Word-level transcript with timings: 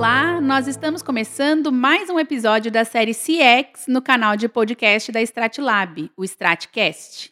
Olá, 0.00 0.40
nós 0.40 0.66
estamos 0.66 1.02
começando 1.02 1.70
mais 1.70 2.08
um 2.08 2.18
episódio 2.18 2.70
da 2.70 2.86
série 2.86 3.12
CX 3.12 3.84
no 3.86 4.00
canal 4.00 4.34
de 4.34 4.48
podcast 4.48 5.12
da 5.12 5.20
Stratlab, 5.20 6.10
o 6.16 6.24
Stratcast. 6.24 7.30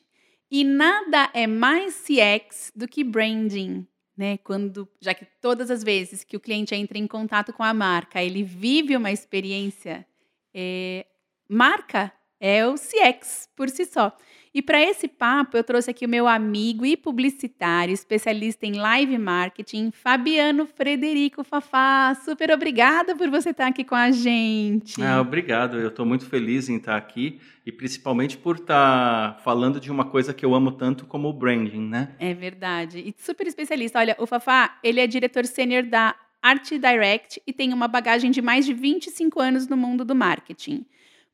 E 0.50 0.64
nada 0.64 1.30
é 1.32 1.46
mais 1.46 1.94
CX 1.94 2.70
do 2.76 2.86
que 2.86 3.02
branding, 3.02 3.86
né? 4.14 4.36
Quando, 4.44 4.86
já 5.00 5.14
que 5.14 5.26
todas 5.40 5.70
as 5.70 5.82
vezes 5.82 6.24
que 6.24 6.36
o 6.36 6.40
cliente 6.40 6.74
entra 6.74 6.98
em 6.98 7.06
contato 7.06 7.54
com 7.54 7.62
a 7.62 7.72
marca, 7.72 8.22
ele 8.22 8.42
vive 8.42 8.94
uma 8.94 9.10
experiência, 9.10 10.06
é, 10.52 11.06
marca 11.48 12.12
é 12.38 12.66
o 12.66 12.74
CX 12.74 13.48
por 13.56 13.70
si 13.70 13.86
só. 13.86 14.14
E 14.58 14.62
para 14.62 14.82
esse 14.82 15.06
papo, 15.06 15.56
eu 15.56 15.62
trouxe 15.62 15.88
aqui 15.88 16.04
o 16.04 16.08
meu 16.08 16.26
amigo 16.26 16.84
e 16.84 16.96
publicitário, 16.96 17.94
especialista 17.94 18.66
em 18.66 18.72
live 18.72 19.16
marketing, 19.16 19.92
Fabiano 19.92 20.66
Frederico 20.66 21.44
Fafá. 21.44 22.12
Super 22.24 22.50
obrigada 22.50 23.14
por 23.14 23.30
você 23.30 23.50
estar 23.50 23.68
aqui 23.68 23.84
com 23.84 23.94
a 23.94 24.10
gente. 24.10 25.00
Ah, 25.00 25.20
obrigado, 25.20 25.78
eu 25.78 25.90
estou 25.90 26.04
muito 26.04 26.26
feliz 26.26 26.68
em 26.68 26.74
estar 26.74 26.96
aqui 26.96 27.38
e 27.64 27.70
principalmente 27.70 28.36
por 28.36 28.56
estar 28.56 29.38
falando 29.44 29.78
de 29.78 29.92
uma 29.92 30.04
coisa 30.04 30.34
que 30.34 30.44
eu 30.44 30.52
amo 30.52 30.72
tanto 30.72 31.06
como 31.06 31.28
o 31.28 31.32
branding, 31.32 31.88
né? 31.88 32.16
É 32.18 32.34
verdade. 32.34 32.98
E 32.98 33.14
super 33.16 33.46
especialista. 33.46 34.00
Olha, 34.00 34.16
o 34.18 34.26
Fafá, 34.26 34.76
ele 34.82 34.98
é 34.98 35.06
diretor 35.06 35.46
sênior 35.46 35.84
da 35.84 36.16
Art 36.42 36.68
Direct 36.68 37.40
e 37.46 37.52
tem 37.52 37.72
uma 37.72 37.86
bagagem 37.86 38.32
de 38.32 38.42
mais 38.42 38.66
de 38.66 38.74
25 38.74 39.40
anos 39.40 39.68
no 39.68 39.76
mundo 39.76 40.04
do 40.04 40.16
marketing. 40.16 40.84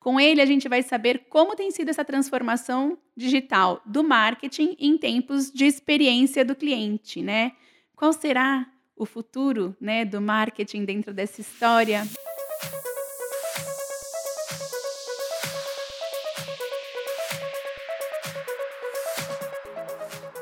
Com 0.05 0.21
ele, 0.21 0.43
a 0.43 0.45
gente 0.45 0.69
vai 0.69 0.83
saber 0.83 1.25
como 1.31 1.57
tem 1.57 1.71
sido 1.71 1.89
essa 1.89 2.05
transformação 2.05 2.99
digital 3.17 3.81
do 3.87 4.05
marketing 4.05 4.77
em 4.79 4.99
tempos 4.99 5.51
de 5.51 5.65
experiência 5.65 6.45
do 6.45 6.55
cliente, 6.55 7.23
né? 7.23 7.53
Qual 7.97 8.13
será 8.13 8.67
o 8.95 9.07
futuro, 9.07 9.75
né, 9.81 10.05
do 10.05 10.21
marketing 10.21 10.85
dentro 10.85 11.15
dessa 11.15 11.41
história? 11.41 12.03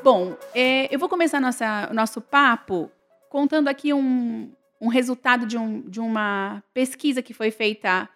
Bom, 0.03 0.35
é, 0.53 0.93
eu 0.93 0.99
vou 0.99 1.07
começar 1.07 1.39
nossa, 1.39 1.89
nosso 1.93 2.19
papo 2.19 2.91
contando 3.29 3.69
aqui 3.69 3.93
um, 3.93 4.51
um 4.81 4.89
resultado 4.89 5.45
de, 5.45 5.57
um, 5.57 5.79
de 5.89 6.01
uma 6.01 6.61
pesquisa 6.73 7.21
que 7.21 7.33
foi 7.33 7.49
feita 7.49 8.09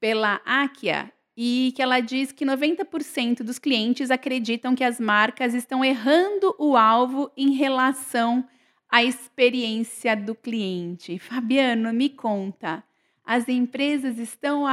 pela 0.00 0.40
Akia 0.44 1.12
e 1.40 1.72
que 1.76 1.80
ela 1.80 2.00
diz 2.00 2.32
que 2.32 2.44
90% 2.44 3.44
dos 3.44 3.60
clientes 3.60 4.10
acreditam 4.10 4.74
que 4.74 4.82
as 4.82 4.98
marcas 4.98 5.54
estão 5.54 5.84
errando 5.84 6.52
o 6.58 6.76
alvo 6.76 7.30
em 7.36 7.52
relação 7.52 8.44
à 8.90 9.04
experiência 9.04 10.16
do 10.16 10.34
cliente. 10.34 11.16
Fabiano, 11.22 11.92
me 11.92 12.08
conta, 12.08 12.82
as 13.24 13.48
empresas 13.48 14.18
estão 14.18 14.64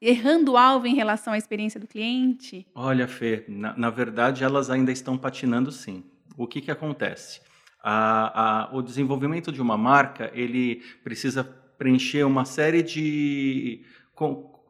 errando 0.00 0.52
o 0.52 0.56
alvo 0.56 0.86
em 0.86 0.94
relação 0.94 1.34
à 1.34 1.36
experiência 1.36 1.78
do 1.78 1.86
cliente? 1.86 2.66
Olha, 2.74 3.06
Fê, 3.06 3.44
na, 3.46 3.76
na 3.76 3.90
verdade 3.90 4.44
elas 4.44 4.70
ainda 4.70 4.92
estão 4.92 5.18
patinando 5.18 5.70
sim. 5.70 6.04
O 6.38 6.46
que, 6.46 6.62
que 6.62 6.70
acontece? 6.70 7.42
A, 7.82 8.70
a, 8.70 8.74
o 8.74 8.80
desenvolvimento 8.80 9.52
de 9.52 9.60
uma 9.60 9.76
marca 9.76 10.30
ele 10.32 10.82
precisa 11.02 11.44
preencher 11.44 12.24
uma 12.24 12.46
série 12.46 12.82
de 12.82 13.84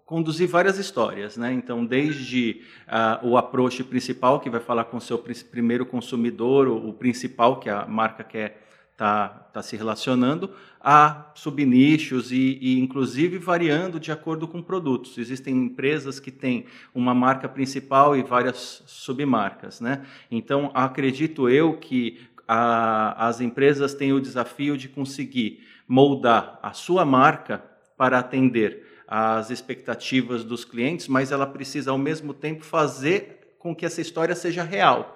conduzir 0.04 0.48
várias 0.48 0.78
histórias, 0.78 1.36
né? 1.36 1.52
Então, 1.52 1.84
desde 1.84 2.62
uh, 2.86 3.26
o 3.26 3.36
approach 3.36 3.82
principal, 3.84 4.38
que 4.38 4.50
vai 4.50 4.60
falar 4.60 4.84
com 4.84 4.98
o 4.98 5.00
seu 5.00 5.18
primeiro 5.18 5.86
consumidor, 5.86 6.68
o, 6.68 6.92
principal 6.92 7.58
que 7.58 7.70
a 7.70 7.86
marca 7.86 8.22
quer 8.22 8.62
tá, 8.96 9.28
tá 9.28 9.62
se 9.62 9.76
relacionando, 9.76 10.50
a 10.78 11.32
subnichos 11.34 12.30
e, 12.30 12.58
e, 12.60 12.78
inclusive, 12.78 13.38
variando 13.38 13.98
de 13.98 14.12
acordo 14.12 14.46
com 14.46 14.62
produtos. 14.62 15.16
Existem 15.16 15.54
empresas 15.54 16.20
que 16.20 16.30
têm 16.30 16.66
uma 16.94 17.14
marca 17.14 17.48
principal 17.48 18.14
e 18.14 18.22
várias 18.22 18.82
submarcas, 18.86 19.80
né? 19.80 20.04
Então, 20.30 20.70
acredito 20.74 21.48
eu 21.48 21.78
que 21.78 22.20
a, 22.46 23.26
as 23.26 23.40
empresas 23.40 23.94
têm 23.94 24.12
o 24.12 24.20
desafio 24.20 24.76
de 24.76 24.86
conseguir 24.86 25.66
moldar 25.88 26.58
a 26.62 26.74
sua 26.74 27.06
marca 27.06 27.64
para 27.96 28.18
atender 28.18 28.93
as 29.06 29.50
expectativas 29.50 30.44
dos 30.44 30.64
clientes, 30.64 31.08
mas 31.08 31.30
ela 31.30 31.46
precisa 31.46 31.90
ao 31.90 31.98
mesmo 31.98 32.32
tempo 32.32 32.64
fazer 32.64 33.56
com 33.58 33.74
que 33.74 33.86
essa 33.86 34.00
história 34.00 34.34
seja 34.34 34.62
real. 34.62 35.13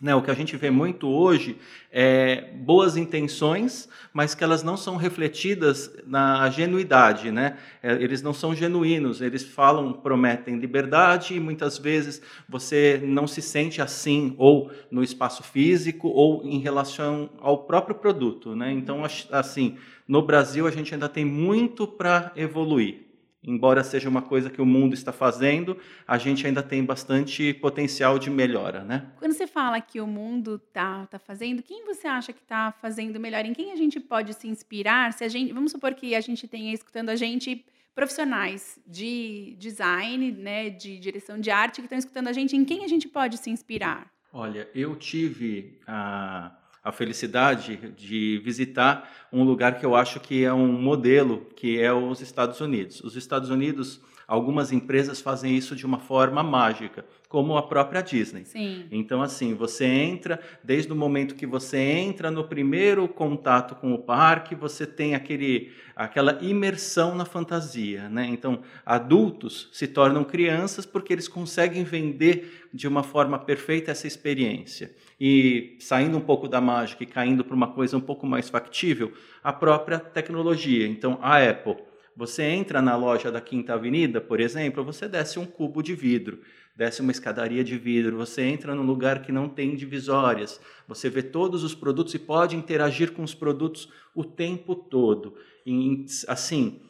Né, 0.00 0.14
o 0.14 0.22
que 0.22 0.30
a 0.30 0.34
gente 0.34 0.56
vê 0.56 0.70
muito 0.70 1.06
hoje 1.06 1.58
é 1.92 2.52
boas 2.54 2.96
intenções, 2.96 3.86
mas 4.14 4.34
que 4.34 4.42
elas 4.42 4.62
não 4.62 4.74
são 4.74 4.96
refletidas 4.96 5.94
na 6.06 6.48
genuidade. 6.48 7.30
Né? 7.30 7.58
É, 7.82 7.92
eles 8.02 8.22
não 8.22 8.32
são 8.32 8.54
genuínos, 8.54 9.20
eles 9.20 9.44
falam, 9.44 9.92
prometem 9.92 10.58
liberdade 10.58 11.34
e 11.34 11.40
muitas 11.40 11.76
vezes 11.76 12.22
você 12.48 12.98
não 13.04 13.26
se 13.26 13.42
sente 13.42 13.82
assim, 13.82 14.34
ou 14.38 14.70
no 14.90 15.02
espaço 15.02 15.42
físico, 15.42 16.08
ou 16.08 16.42
em 16.44 16.60
relação 16.60 17.28
ao 17.38 17.64
próprio 17.64 17.94
produto. 17.94 18.56
Né? 18.56 18.72
Então, 18.72 19.02
assim, 19.30 19.76
no 20.08 20.22
Brasil 20.22 20.66
a 20.66 20.70
gente 20.70 20.94
ainda 20.94 21.10
tem 21.10 21.26
muito 21.26 21.86
para 21.86 22.32
evoluir 22.36 23.09
embora 23.42 23.82
seja 23.82 24.08
uma 24.08 24.22
coisa 24.22 24.50
que 24.50 24.60
o 24.60 24.66
mundo 24.66 24.94
está 24.94 25.12
fazendo, 25.12 25.76
a 26.06 26.18
gente 26.18 26.46
ainda 26.46 26.62
tem 26.62 26.84
bastante 26.84 27.54
potencial 27.54 28.18
de 28.18 28.30
melhora, 28.30 28.84
né? 28.84 29.10
Quando 29.18 29.32
você 29.32 29.46
fala 29.46 29.80
que 29.80 30.00
o 30.00 30.06
mundo 30.06 30.56
está 30.56 31.06
tá 31.06 31.18
fazendo, 31.18 31.62
quem 31.62 31.84
você 31.84 32.06
acha 32.06 32.32
que 32.32 32.42
está 32.42 32.72
fazendo 32.72 33.18
melhor? 33.18 33.44
Em 33.44 33.52
quem 33.52 33.72
a 33.72 33.76
gente 33.76 33.98
pode 33.98 34.34
se 34.34 34.46
inspirar? 34.46 35.12
Se 35.12 35.24
a 35.24 35.28
gente, 35.28 35.52
vamos 35.52 35.72
supor 35.72 35.94
que 35.94 36.14
a 36.14 36.20
gente 36.20 36.46
tenha 36.46 36.72
escutando 36.72 37.08
a 37.08 37.16
gente 37.16 37.64
profissionais 37.94 38.78
de 38.86 39.56
design, 39.58 40.32
né, 40.32 40.70
de 40.70 40.98
direção 40.98 41.38
de 41.38 41.50
arte 41.50 41.76
que 41.76 41.86
estão 41.86 41.98
escutando 41.98 42.28
a 42.28 42.32
gente, 42.32 42.56
em 42.56 42.64
quem 42.64 42.84
a 42.84 42.88
gente 42.88 43.08
pode 43.08 43.36
se 43.36 43.50
inspirar? 43.50 44.10
Olha, 44.32 44.68
eu 44.74 44.94
tive 44.96 45.80
a 45.86 46.56
a 46.82 46.90
felicidade 46.90 47.92
de 47.96 48.40
visitar 48.44 49.28
um 49.32 49.44
lugar 49.44 49.78
que 49.78 49.84
eu 49.84 49.94
acho 49.94 50.18
que 50.18 50.44
é 50.44 50.52
um 50.52 50.72
modelo, 50.72 51.46
que 51.56 51.80
é 51.80 51.92
os 51.92 52.20
Estados 52.20 52.60
Unidos. 52.60 53.00
Os 53.02 53.16
Estados 53.16 53.50
Unidos, 53.50 54.00
algumas 54.30 54.70
empresas 54.70 55.20
fazem 55.20 55.56
isso 55.56 55.74
de 55.74 55.84
uma 55.84 55.98
forma 55.98 56.40
mágica, 56.40 57.04
como 57.28 57.56
a 57.56 57.64
própria 57.64 58.00
Disney. 58.00 58.44
Sim. 58.44 58.86
Então, 58.88 59.22
assim, 59.22 59.54
você 59.54 59.84
entra, 59.84 60.38
desde 60.62 60.92
o 60.92 60.94
momento 60.94 61.34
que 61.34 61.44
você 61.44 61.78
entra 61.78 62.30
no 62.30 62.44
primeiro 62.44 63.08
contato 63.08 63.74
com 63.74 63.92
o 63.92 63.98
parque, 63.98 64.54
você 64.54 64.86
tem 64.86 65.16
aquele, 65.16 65.72
aquela 65.96 66.38
imersão 66.40 67.16
na 67.16 67.24
fantasia, 67.24 68.08
né? 68.08 68.24
Então, 68.24 68.60
adultos 68.86 69.68
se 69.72 69.88
tornam 69.88 70.22
crianças 70.22 70.86
porque 70.86 71.12
eles 71.12 71.26
conseguem 71.26 71.82
vender 71.82 72.68
de 72.72 72.86
uma 72.86 73.02
forma 73.02 73.36
perfeita 73.36 73.90
essa 73.90 74.06
experiência 74.06 74.94
e 75.20 75.76
saindo 75.80 76.16
um 76.16 76.20
pouco 76.20 76.46
da 76.46 76.60
mágica 76.60 77.02
e 77.02 77.06
caindo 77.06 77.44
para 77.44 77.56
uma 77.56 77.72
coisa 77.72 77.96
um 77.96 78.00
pouco 78.00 78.28
mais 78.28 78.48
factível, 78.48 79.12
a 79.42 79.52
própria 79.52 79.98
tecnologia. 79.98 80.86
Então, 80.86 81.18
a 81.20 81.38
Apple, 81.38 81.89
você 82.16 82.42
entra 82.42 82.82
na 82.82 82.96
loja 82.96 83.30
da 83.30 83.40
Quinta 83.40 83.74
Avenida, 83.74 84.20
por 84.20 84.40
exemplo, 84.40 84.84
você 84.84 85.08
desce 85.08 85.38
um 85.38 85.46
cubo 85.46 85.82
de 85.82 85.94
vidro, 85.94 86.40
desce 86.76 87.00
uma 87.00 87.12
escadaria 87.12 87.64
de 87.64 87.76
vidro, 87.78 88.16
você 88.16 88.42
entra 88.42 88.74
num 88.74 88.84
lugar 88.84 89.22
que 89.22 89.32
não 89.32 89.48
tem 89.48 89.74
divisórias, 89.76 90.60
você 90.86 91.08
vê 91.08 91.22
todos 91.22 91.62
os 91.64 91.74
produtos 91.74 92.14
e 92.14 92.18
pode 92.18 92.56
interagir 92.56 93.12
com 93.12 93.22
os 93.22 93.34
produtos 93.34 93.88
o 94.14 94.24
tempo 94.24 94.74
todo. 94.74 95.36
E, 95.64 96.04
assim, 96.26 96.80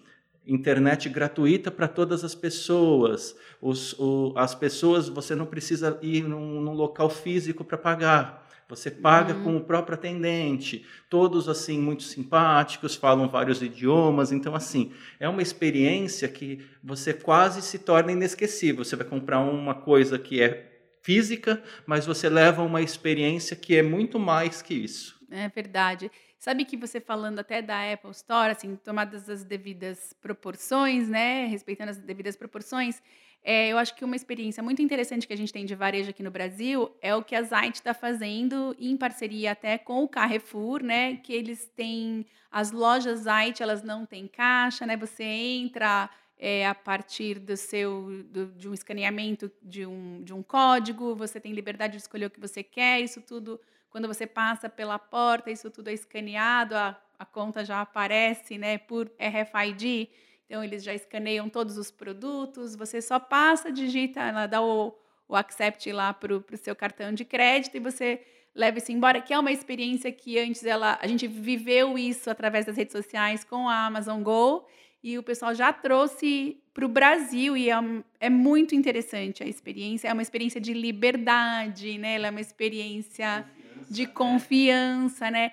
internet 0.47 1.09
gratuita 1.09 1.71
para 1.71 1.87
todas 1.87 2.25
as 2.25 2.35
pessoas. 2.35 3.37
Os, 3.61 3.93
o, 3.99 4.33
as 4.37 4.55
pessoas, 4.55 5.09
você 5.09 5.35
não 5.35 5.47
precisa 5.47 5.99
ir 6.03 6.25
num, 6.25 6.61
num 6.61 6.73
local 6.73 7.09
físico 7.11 7.65
para 7.65 7.79
pagar. 7.79 8.49
Você 8.71 8.91
paga 8.91 9.35
uhum. 9.35 9.45
com 9.45 9.57
o 9.57 9.61
próprio 9.61 9.95
atendente. 9.95 10.87
Todos, 11.09 11.49
assim, 11.49 11.79
muito 11.79 12.03
simpáticos, 12.03 12.95
falam 12.95 13.29
vários 13.29 13.61
idiomas. 13.61 14.33
Então, 14.33 14.55
assim, 14.55 14.93
é 15.19 15.29
uma 15.29 15.43
experiência 15.43 16.29
que 16.29 16.65
você 16.83 17.13
quase 17.13 17.61
se 17.61 17.79
torna 17.79 18.13
inesquecível. 18.13 18.85
Você 18.85 18.97
vai 18.97 19.07
comprar 19.07 19.41
uma 19.41 19.75
coisa 19.75 20.19
que 20.19 20.41
é 20.41 20.71
física, 21.03 21.63
mas 21.87 22.07
você 22.07 22.29
leva 22.29 22.63
uma 22.63 22.81
experiência 22.81 23.57
que 23.57 23.77
é 23.77 23.83
muito 23.83 24.19
mais 24.19 24.63
que 24.63 24.75
isso. 24.75 25.20
É 25.31 25.49
verdade. 25.49 26.11
Sabe 26.39 26.65
que 26.65 26.77
você 26.77 27.01
falando 27.01 27.39
até 27.39 27.63
da 27.63 27.93
Apple 27.93 28.11
Store, 28.11 28.51
assim, 28.51 28.75
tomadas 28.77 29.29
as 29.29 29.45
devidas 29.45 30.13
proporções, 30.21 31.09
né, 31.09 31.47
respeitando 31.47 31.91
as 31.91 31.99
devidas 31.99 32.37
proporções, 32.37 33.01
é, 33.43 33.69
eu 33.69 33.79
acho 33.79 33.95
que 33.95 34.05
uma 34.05 34.17
experiência 34.17 34.63
muito 34.63 34.83
interessante 34.83 35.27
que 35.27 35.33
a 35.33 35.37
gente 35.37 35.53
tem 35.53 35.65
de 35.65 35.75
varejo 35.75 36.11
aqui 36.11 36.23
no 36.23 36.31
Brasil 36.31 36.91
é 37.01 37.15
o 37.15 37.23
que 37.23 37.35
a 37.35 37.43
Zait 37.43 37.77
está 37.77 37.95
fazendo 37.95 38.77
em 38.79 38.97
parceria 38.97 39.53
até 39.53 39.79
com 39.79 40.03
o 40.03 40.09
Carrefour, 40.09 40.83
né? 40.83 41.17
Que 41.17 41.33
eles 41.33 41.67
têm 41.75 42.27
as 42.51 42.71
lojas 42.71 43.21
Zait, 43.21 43.63
elas 43.63 43.83
não 43.83 44.05
têm 44.05 44.27
caixa, 44.29 44.85
né? 44.85 44.95
Você 44.97 45.25
entra 45.25 46.11
é, 46.39 46.67
a 46.67 46.75
partir 46.75 47.39
do 47.39 47.57
seu 47.57 48.25
do, 48.25 48.47
de 48.53 48.69
um 48.69 48.75
escaneamento 48.75 49.51
de 49.63 49.87
um, 49.87 50.23
de 50.23 50.35
um 50.35 50.43
código, 50.43 51.15
você 51.15 51.41
tem 51.41 51.53
liberdade 51.53 51.93
de 51.95 52.03
escolher 52.03 52.27
o 52.27 52.31
que 52.31 52.41
você 52.41 52.63
quer, 52.63 53.01
isso 53.01 53.23
tudo 53.23 53.59
quando 53.91 54.07
você 54.07 54.27
passa 54.27 54.69
pela 54.69 54.99
porta, 54.99 55.51
isso 55.51 55.71
tudo 55.71 55.89
é 55.89 55.93
escaneado, 55.93 56.77
a, 56.77 56.97
a 57.19 57.25
conta 57.25 57.65
já 57.65 57.81
aparece 57.81 58.57
né, 58.57 58.79
por 58.79 59.11
RFID. 59.19 60.09
Então, 60.47 60.65
eles 60.65 60.83
já 60.83 60.95
escaneiam 60.95 61.49
todos 61.49 61.77
os 61.77 61.91
produtos, 61.91 62.75
você 62.75 63.03
só 63.03 63.19
passa, 63.19 63.71
digita, 63.71 64.21
ela 64.21 64.47
dá 64.47 64.63
o, 64.63 64.97
o 65.29 65.37
accept 65.37 65.91
lá 65.93 66.13
para 66.15 66.35
o 66.35 66.45
seu 66.57 66.75
cartão 66.75 67.13
de 67.13 67.25
crédito 67.25 67.77
e 67.77 67.81
você 67.81 68.21
leva 68.55 68.79
isso 68.79 68.91
embora, 68.91 69.21
que 69.21 69.33
é 69.33 69.39
uma 69.39 69.53
experiência 69.53 70.11
que 70.11 70.39
antes 70.39 70.65
ela, 70.65 70.99
a 71.01 71.07
gente 71.07 71.27
viveu 71.27 71.97
isso 71.97 72.31
através 72.31 72.67
das 72.67 72.77
redes 72.77 72.93
sociais 72.93 73.45
com 73.45 73.69
a 73.69 73.87
Amazon 73.87 74.23
Go 74.23 74.67
e 75.03 75.17
o 75.19 75.23
pessoal 75.23 75.55
já 75.55 75.73
trouxe 75.73 76.61
para 76.75 76.85
o 76.85 76.89
Brasil 76.89 77.57
e 77.57 77.71
é, 77.71 77.75
é, 78.19 78.29
muito 78.29 78.75
interessante 78.75 79.43
a 79.43 79.47
experiência. 79.47 80.09
É 80.09 80.13
uma 80.13 80.23
experiência 80.23 80.61
de 80.61 80.75
liberdade, 80.75 81.97
né? 81.97 82.17
Ela 82.17 82.27
é 82.27 82.31
uma 82.31 82.41
experiência 82.41 83.47
confiança, 83.47 83.60
de 83.89 84.07
confiança, 84.07 85.31
né? 85.31 85.53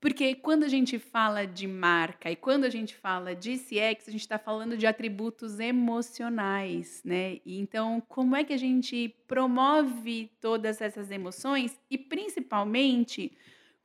Porque 0.00 0.34
quando 0.34 0.64
a 0.64 0.68
gente 0.68 0.98
fala 0.98 1.46
de 1.46 1.66
marca 1.66 2.30
e 2.30 2.36
quando 2.36 2.64
a 2.64 2.70
gente 2.70 2.94
fala 2.94 3.34
de 3.34 3.56
CX, 3.56 4.08
a 4.08 4.10
gente 4.10 4.20
está 4.20 4.38
falando 4.38 4.76
de 4.76 4.86
atributos 4.86 5.58
emocionais, 5.58 7.02
né? 7.04 7.40
E 7.44 7.58
então, 7.58 8.00
como 8.08 8.36
é 8.36 8.44
que 8.44 8.52
a 8.52 8.58
gente 8.58 9.14
promove 9.26 10.30
todas 10.40 10.80
essas 10.80 11.10
emoções 11.10 11.80
e 11.90 11.96
principalmente 11.96 13.32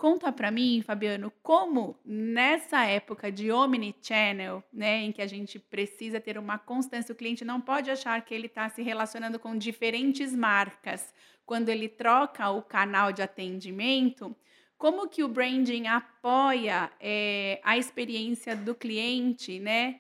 Conta 0.02 0.32
para 0.32 0.50
mim, 0.50 0.82
Fabiano, 0.82 1.32
como 1.44 1.96
nessa 2.04 2.84
época 2.86 3.32
de 3.32 3.52
omnichannel, 3.52 4.64
né, 4.74 5.04
em 5.04 5.12
que 5.12 5.22
a 5.22 5.28
gente 5.28 5.60
precisa 5.60 6.20
ter 6.20 6.40
uma 6.40 6.58
constância, 6.58 7.14
o 7.14 7.16
cliente 7.16 7.46
não 7.46 7.62
pode 7.62 7.92
achar 7.92 8.20
que 8.26 8.34
ele 8.34 8.48
está 8.48 8.68
se 8.68 8.82
relacionando 8.82 9.38
com 9.38 9.56
diferentes 9.56 10.36
marcas 10.36 11.14
quando 11.46 11.70
ele 11.70 11.88
troca 11.88 12.50
o 12.50 12.64
canal 12.64 13.14
de 13.14 13.22
atendimento. 13.22 14.36
Como 14.76 15.08
que 15.08 15.24
o 15.24 15.28
branding 15.28 15.86
apoia 15.86 16.92
é, 17.00 17.62
a 17.64 17.78
experiência 17.78 18.56
do 18.56 18.74
cliente, 18.74 19.60
né, 19.60 20.00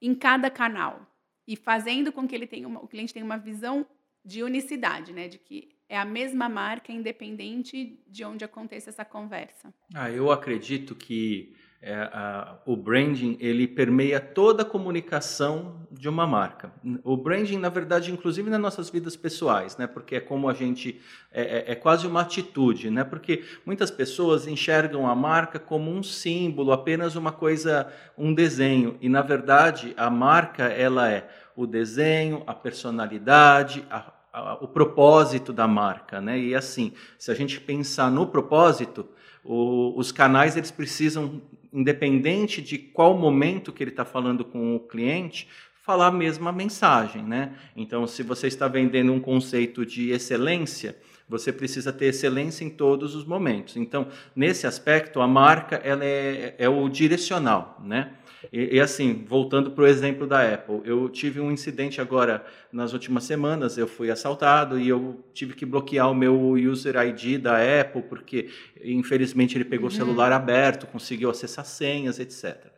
em 0.00 0.14
cada 0.14 0.48
canal 0.48 1.06
e 1.46 1.56
fazendo 1.56 2.10
com 2.10 2.26
que 2.26 2.34
ele 2.34 2.46
tenha 2.46 2.66
uma, 2.66 2.80
o 2.80 2.88
cliente 2.88 3.12
tenha 3.12 3.26
uma 3.26 3.36
visão 3.36 3.86
de 4.26 4.42
unicidade, 4.42 5.12
né, 5.12 5.28
de 5.28 5.38
que 5.38 5.68
é 5.88 5.96
a 5.96 6.04
mesma 6.04 6.48
marca, 6.48 6.92
independente 6.92 7.98
de 8.08 8.24
onde 8.24 8.44
aconteça 8.44 8.90
essa 8.90 9.04
conversa. 9.04 9.72
Ah, 9.94 10.10
eu 10.10 10.32
acredito 10.32 10.96
que 10.96 11.54
é, 11.80 11.94
a, 11.94 12.58
o 12.66 12.76
branding 12.76 13.36
ele 13.38 13.68
permeia 13.68 14.18
toda 14.18 14.62
a 14.62 14.66
comunicação 14.66 15.86
de 15.92 16.08
uma 16.08 16.26
marca. 16.26 16.72
O 17.04 17.16
branding, 17.16 17.58
na 17.58 17.68
verdade, 17.68 18.10
inclusive 18.10 18.50
nas 18.50 18.58
nossas 18.58 18.90
vidas 18.90 19.14
pessoais, 19.14 19.76
né? 19.76 19.86
Porque 19.86 20.16
é 20.16 20.20
como 20.20 20.48
a 20.48 20.54
gente 20.54 21.00
é, 21.30 21.42
é, 21.42 21.72
é 21.72 21.74
quase 21.76 22.04
uma 22.04 22.22
atitude, 22.22 22.90
né? 22.90 23.04
Porque 23.04 23.44
muitas 23.64 23.90
pessoas 23.92 24.48
enxergam 24.48 25.06
a 25.06 25.14
marca 25.14 25.60
como 25.60 25.92
um 25.92 26.02
símbolo, 26.02 26.72
apenas 26.72 27.14
uma 27.14 27.30
coisa, 27.30 27.92
um 28.18 28.34
desenho. 28.34 28.96
E 29.00 29.08
na 29.08 29.22
verdade, 29.22 29.94
a 29.96 30.10
marca 30.10 30.64
ela 30.64 31.08
é 31.08 31.28
o 31.54 31.66
desenho, 31.66 32.42
a 32.46 32.54
personalidade, 32.54 33.84
a, 33.88 34.12
o 34.60 34.68
propósito 34.68 35.52
da 35.52 35.66
marca, 35.66 36.20
né? 36.20 36.38
E 36.38 36.54
assim, 36.54 36.92
se 37.18 37.30
a 37.30 37.34
gente 37.34 37.60
pensar 37.60 38.10
no 38.10 38.26
propósito, 38.26 39.08
o, 39.44 39.98
os 39.98 40.12
canais 40.12 40.56
eles 40.56 40.70
precisam, 40.70 41.40
independente 41.72 42.60
de 42.60 42.78
qual 42.78 43.16
momento 43.16 43.72
que 43.72 43.82
ele 43.82 43.90
está 43.90 44.04
falando 44.04 44.44
com 44.44 44.76
o 44.76 44.80
cliente, 44.80 45.48
falar 45.82 46.08
a 46.08 46.12
mesma 46.12 46.50
mensagem, 46.50 47.22
né? 47.22 47.54
Então, 47.76 48.06
se 48.06 48.22
você 48.22 48.48
está 48.48 48.66
vendendo 48.66 49.12
um 49.12 49.20
conceito 49.20 49.86
de 49.86 50.10
excelência, 50.10 50.96
você 51.28 51.52
precisa 51.52 51.92
ter 51.92 52.06
excelência 52.06 52.64
em 52.64 52.70
todos 52.70 53.14
os 53.14 53.24
momentos. 53.24 53.76
Então, 53.76 54.08
nesse 54.34 54.66
aspecto, 54.66 55.20
a 55.20 55.28
marca 55.28 55.76
ela 55.76 56.04
é, 56.04 56.56
é 56.58 56.68
o 56.68 56.88
direcional, 56.88 57.80
né? 57.84 58.12
E, 58.52 58.76
e 58.76 58.80
assim, 58.80 59.24
voltando 59.26 59.70
para 59.70 59.84
o 59.84 59.86
exemplo 59.86 60.26
da 60.26 60.42
Apple, 60.54 60.80
eu 60.84 61.08
tive 61.08 61.40
um 61.40 61.50
incidente 61.50 62.00
agora 62.00 62.44
nas 62.72 62.92
últimas 62.92 63.24
semanas, 63.24 63.76
eu 63.76 63.86
fui 63.86 64.10
assaltado 64.10 64.78
e 64.78 64.88
eu 64.88 65.24
tive 65.32 65.54
que 65.54 65.66
bloquear 65.66 66.10
o 66.10 66.14
meu 66.14 66.52
user 66.52 66.96
ID 66.96 67.40
da 67.40 67.56
Apple, 67.80 68.02
porque 68.02 68.48
infelizmente 68.82 69.56
ele 69.56 69.64
pegou 69.64 69.88
uhum. 69.88 69.94
o 69.94 69.96
celular 69.96 70.32
aberto, 70.32 70.86
conseguiu 70.86 71.30
acessar 71.30 71.64
senhas, 71.64 72.18
etc. 72.18 72.72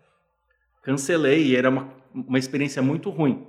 Cancelei 0.83 1.49
e 1.49 1.57
era 1.57 1.69
uma, 1.69 1.93
uma 2.15 2.39
experiência 2.39 2.81
muito 2.81 3.11
ruim. 3.11 3.47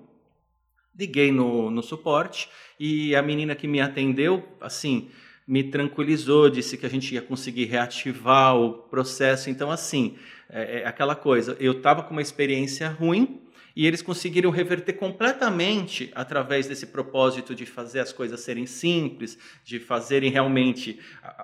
Liguei 0.98 1.32
no, 1.32 1.72
no 1.72 1.82
suporte 1.82 2.50
e 2.80 3.16
a 3.16 3.22
menina 3.22 3.56
que 3.56 3.68
me 3.68 3.80
atendeu, 3.80 4.44
assim, 4.60 5.10
me 5.50 5.64
tranquilizou, 5.64 6.48
disse 6.48 6.78
que 6.78 6.86
a 6.86 6.90
gente 6.90 7.16
ia 7.16 7.24
conseguir 7.24 7.66
reativar 7.66 8.56
o 8.56 8.74
processo. 8.74 9.50
Então, 9.50 9.72
assim, 9.72 10.16
é, 10.50 10.82
é 10.82 10.88
aquela 10.88 11.16
coisa, 11.16 11.56
eu 11.60 11.74
estava 11.74 12.04
com 12.04 12.12
uma 12.12 12.22
experiência 12.22 12.90
ruim 12.90 13.42
e 13.76 13.86
eles 13.86 14.02
conseguiram 14.02 14.50
reverter 14.50 14.94
completamente 14.94 16.12
através 16.14 16.68
desse 16.68 16.88
propósito 16.88 17.56
de 17.56 17.66
fazer 17.66 18.00
as 18.00 18.12
coisas 18.12 18.42
serem 18.42 18.66
simples, 18.66 19.38
de 19.64 19.80
fazerem 19.80 20.30
realmente 20.30 21.00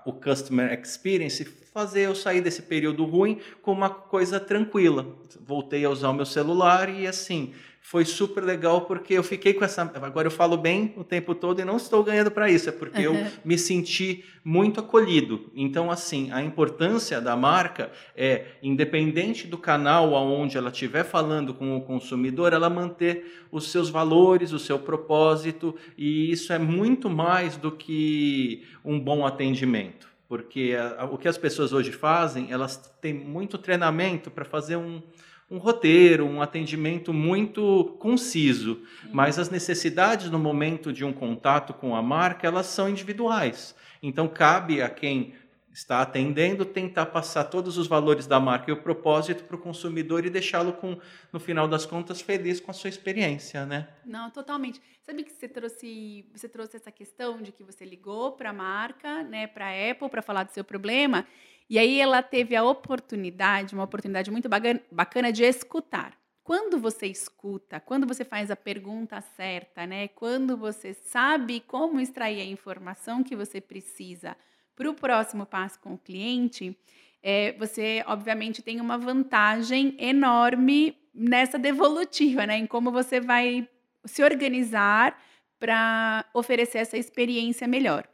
o 0.06 0.12
customer 0.12 0.78
experience, 0.78 1.46
fazer 1.74 2.02
eu 2.02 2.16
sair 2.16 2.42
desse 2.42 2.64
período 2.64 3.06
ruim 3.06 3.40
com 3.62 3.72
uma 3.72 3.90
coisa 3.90 4.40
tranquila. 4.40 5.16
Voltei 5.40 5.86
a 5.86 5.90
usar 5.90 6.10
o 6.10 6.14
meu 6.14 6.26
celular 6.26 6.90
e 6.90 7.08
assim, 7.08 7.54
foi 7.88 8.04
super 8.04 8.44
legal 8.44 8.82
porque 8.82 9.14
eu 9.14 9.22
fiquei 9.22 9.54
com 9.54 9.64
essa. 9.64 9.84
Agora 9.84 10.26
eu 10.26 10.32
falo 10.32 10.58
bem 10.58 10.96
o 10.98 11.04
tempo 11.04 11.36
todo 11.36 11.62
e 11.62 11.64
não 11.64 11.78
estou 11.78 12.04
ganhando 12.04 12.32
para 12.32 12.50
isso, 12.50 12.68
é 12.68 12.72
porque 12.72 13.08
uhum. 13.08 13.16
eu 13.16 13.32
me 13.46 13.60
senti 13.60 14.26
muito 14.44 14.80
acolhido. 14.80 15.52
Então, 15.54 15.92
assim, 15.92 16.32
a 16.32 16.42
importância 16.42 17.22
da 17.22 17.36
marca 17.36 17.92
é, 18.18 18.46
independente 18.64 19.46
do 19.46 19.56
canal 19.56 20.16
aonde 20.16 20.58
ela 20.58 20.72
estiver 20.72 21.04
falando 21.04 21.54
com 21.54 21.78
o 21.78 21.82
consumidor, 21.82 22.54
ela 22.54 22.72
manter 22.72 23.46
os 23.52 23.70
seus 23.70 23.88
valores, 23.88 24.52
o 24.52 24.58
seu 24.58 24.80
propósito, 24.80 25.76
e 25.96 26.32
isso 26.32 26.52
é 26.52 26.58
muito 26.58 27.08
mais 27.08 27.56
do 27.56 27.72
que 27.72 28.64
um 28.84 29.00
bom 29.00 29.28
atendimento. 29.28 30.10
Porque 30.28 30.76
a, 30.76 31.04
a, 31.04 31.06
o 31.06 31.20
que 31.20 31.28
as 31.28 31.38
pessoas 31.38 31.72
hoje 31.72 31.92
fazem, 31.92 32.52
elas 32.52 32.78
têm 33.00 33.14
muito 33.14 33.60
treinamento 33.60 34.32
para 34.32 34.44
fazer 34.44 34.76
um 34.76 35.04
um 35.50 35.58
roteiro, 35.58 36.26
um 36.26 36.42
atendimento 36.42 37.14
muito 37.14 37.96
conciso, 38.00 38.82
mas 39.12 39.38
as 39.38 39.50
necessidades 39.50 40.30
no 40.30 40.40
momento 40.40 40.92
de 40.92 41.06
um 41.06 41.14
contato 41.14 41.74
com 41.74 41.96
a 41.96 42.02
marca, 42.02 42.48
elas 42.48 42.66
são 42.66 42.90
individuais. 42.90 43.76
Então 44.02 44.28
cabe 44.28 44.82
a 44.82 44.90
quem 44.90 45.34
está 45.72 46.02
atendendo 46.02 46.64
tentar 46.64 47.08
passar 47.08 47.44
todos 47.44 47.78
os 47.78 47.86
valores 47.86 48.26
da 48.26 48.40
marca 48.40 48.72
e 48.72 48.74
o 48.74 48.82
propósito 48.82 49.44
para 49.44 49.58
o 49.58 49.60
consumidor 49.60 50.26
e 50.26 50.30
deixá-lo 50.30 50.72
com 50.72 50.98
no 51.34 51.40
final 51.40 51.68
das 51.68 51.86
contas 51.86 52.22
feliz 52.22 52.62
com 52.62 52.72
a 52.72 52.74
sua 52.74 52.90
experiência, 52.90 53.66
né? 53.66 53.90
Não, 54.06 54.32
totalmente. 54.32 54.82
Sabe 55.02 55.24
que 55.24 55.34
você 55.34 55.50
trouxe, 55.50 56.26
você 56.34 56.48
trouxe 56.48 56.78
essa 56.78 56.92
questão 56.92 57.42
de 57.42 57.52
que 57.52 57.62
você 57.62 57.84
ligou 57.84 58.32
para 58.32 58.52
a 58.52 58.54
marca, 58.54 59.22
né, 59.24 59.48
para 59.48 59.66
a 59.66 59.92
Apple 59.92 60.10
para 60.10 60.22
falar 60.22 60.44
do 60.44 60.52
seu 60.52 60.64
problema 60.64 61.28
e 61.70 61.80
aí 61.80 62.00
ela 62.00 62.22
teve 62.22 62.56
a 62.56 62.64
oportunidade, 62.64 63.74
uma 63.74 63.84
oportunidade 63.84 64.30
muito 64.30 64.48
bacana 64.92 65.32
de 65.32 65.44
escutar. 65.44 66.16
Quando 66.44 66.78
você 66.78 67.08
escuta, 67.08 67.80
quando 67.80 68.06
você 68.06 68.24
faz 68.24 68.52
a 68.52 68.56
pergunta 68.56 69.20
certa, 69.20 69.88
né? 69.88 70.08
Quando 70.10 70.56
você 70.56 70.94
sabe 70.94 71.60
como 71.60 72.00
extrair 72.00 72.40
a 72.40 72.46
informação 72.46 73.24
que 73.24 73.36
você 73.36 73.60
precisa 73.60 74.38
para 74.76 74.88
o 74.88 74.94
próximo 74.94 75.44
passo 75.44 75.80
com 75.80 75.96
o 75.96 75.98
cliente, 75.98 76.78
é, 77.24 77.54
você 77.54 78.04
obviamente 78.06 78.62
tem 78.62 78.80
uma 78.80 78.96
vantagem 78.96 79.96
enorme 79.98 80.96
nessa 81.12 81.58
devolutiva, 81.58 82.46
né? 82.46 82.58
Em 82.58 82.68
como 82.68 82.92
você 82.92 83.20
vai 83.20 83.68
se 84.06 84.24
organizar 84.24 85.20
para 85.58 86.26
oferecer 86.32 86.78
essa 86.78 86.96
experiência 86.96 87.68
melhor. 87.68 88.08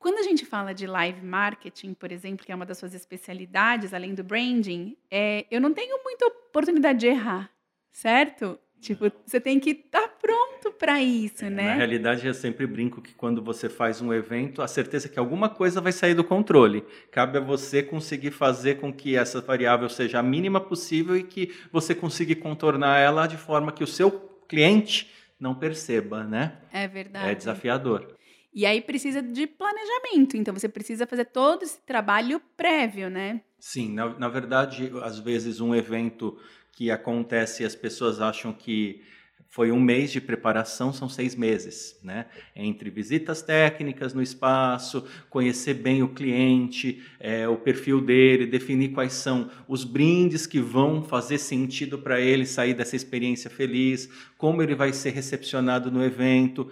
Quando 0.00 0.16
a 0.16 0.22
gente 0.22 0.46
fala 0.46 0.72
de 0.72 0.86
live 0.86 1.20
marketing, 1.20 1.92
por 1.92 2.10
exemplo, 2.10 2.46
que 2.46 2.50
é 2.50 2.54
uma 2.54 2.64
das 2.64 2.78
suas 2.78 2.94
especialidades, 2.94 3.92
além 3.92 4.14
do 4.14 4.24
branding, 4.24 4.96
é, 5.10 5.44
eu 5.50 5.60
não 5.60 5.74
tenho 5.74 6.02
muita 6.02 6.26
oportunidade 6.26 7.00
de 7.00 7.06
errar, 7.06 7.50
certo? 7.92 8.58
Tipo, 8.80 9.12
você 9.26 9.38
tem 9.38 9.60
que 9.60 9.72
estar 9.72 10.00
tá 10.00 10.08
pronto 10.08 10.72
para 10.72 11.02
isso, 11.02 11.44
é, 11.44 11.50
né? 11.50 11.64
Na 11.66 11.74
realidade, 11.74 12.26
eu 12.26 12.32
sempre 12.32 12.66
brinco 12.66 13.02
que 13.02 13.12
quando 13.12 13.42
você 13.42 13.68
faz 13.68 14.00
um 14.00 14.10
evento, 14.10 14.62
a 14.62 14.68
certeza 14.68 15.06
é 15.06 15.10
que 15.10 15.18
alguma 15.18 15.50
coisa 15.50 15.82
vai 15.82 15.92
sair 15.92 16.14
do 16.14 16.24
controle. 16.24 16.82
Cabe 17.10 17.36
a 17.36 17.42
você 17.42 17.82
conseguir 17.82 18.30
fazer 18.30 18.76
com 18.80 18.90
que 18.90 19.16
essa 19.16 19.42
variável 19.42 19.90
seja 19.90 20.20
a 20.20 20.22
mínima 20.22 20.62
possível 20.62 21.14
e 21.14 21.22
que 21.22 21.54
você 21.70 21.94
consiga 21.94 22.34
contornar 22.36 22.98
ela 22.98 23.26
de 23.26 23.36
forma 23.36 23.70
que 23.70 23.84
o 23.84 23.86
seu 23.86 24.10
cliente 24.48 25.10
não 25.38 25.54
perceba, 25.54 26.24
né? 26.24 26.54
É 26.72 26.88
verdade. 26.88 27.30
É 27.30 27.34
desafiador. 27.34 28.16
E 28.52 28.66
aí 28.66 28.80
precisa 28.80 29.22
de 29.22 29.46
planejamento, 29.46 30.36
então 30.36 30.52
você 30.52 30.68
precisa 30.68 31.06
fazer 31.06 31.26
todo 31.26 31.62
esse 31.62 31.78
trabalho 31.82 32.40
prévio, 32.56 33.08
né? 33.08 33.42
Sim, 33.58 33.94
na, 33.94 34.18
na 34.18 34.28
verdade, 34.28 34.90
às 35.02 35.18
vezes 35.18 35.60
um 35.60 35.74
evento 35.74 36.36
que 36.72 36.90
acontece 36.90 37.62
e 37.62 37.66
as 37.66 37.74
pessoas 37.74 38.20
acham 38.20 38.52
que 38.52 39.02
foi 39.50 39.72
um 39.72 39.80
mês 39.80 40.12
de 40.12 40.20
preparação, 40.20 40.92
são 40.92 41.08
seis 41.08 41.34
meses, 41.34 41.98
né? 42.04 42.26
Entre 42.54 42.88
visitas 42.88 43.42
técnicas 43.42 44.14
no 44.14 44.22
espaço, 44.22 45.04
conhecer 45.28 45.74
bem 45.74 46.04
o 46.04 46.08
cliente, 46.08 47.02
é, 47.18 47.48
o 47.48 47.56
perfil 47.56 48.00
dele, 48.00 48.46
definir 48.46 48.90
quais 48.90 49.12
são 49.12 49.50
os 49.66 49.82
brindes 49.82 50.46
que 50.46 50.60
vão 50.60 51.02
fazer 51.02 51.38
sentido 51.38 51.98
para 51.98 52.20
ele 52.20 52.46
sair 52.46 52.74
dessa 52.74 52.94
experiência 52.94 53.50
feliz, 53.50 54.08
como 54.38 54.62
ele 54.62 54.76
vai 54.76 54.92
ser 54.92 55.10
recepcionado 55.10 55.90
no 55.90 56.04
evento, 56.04 56.70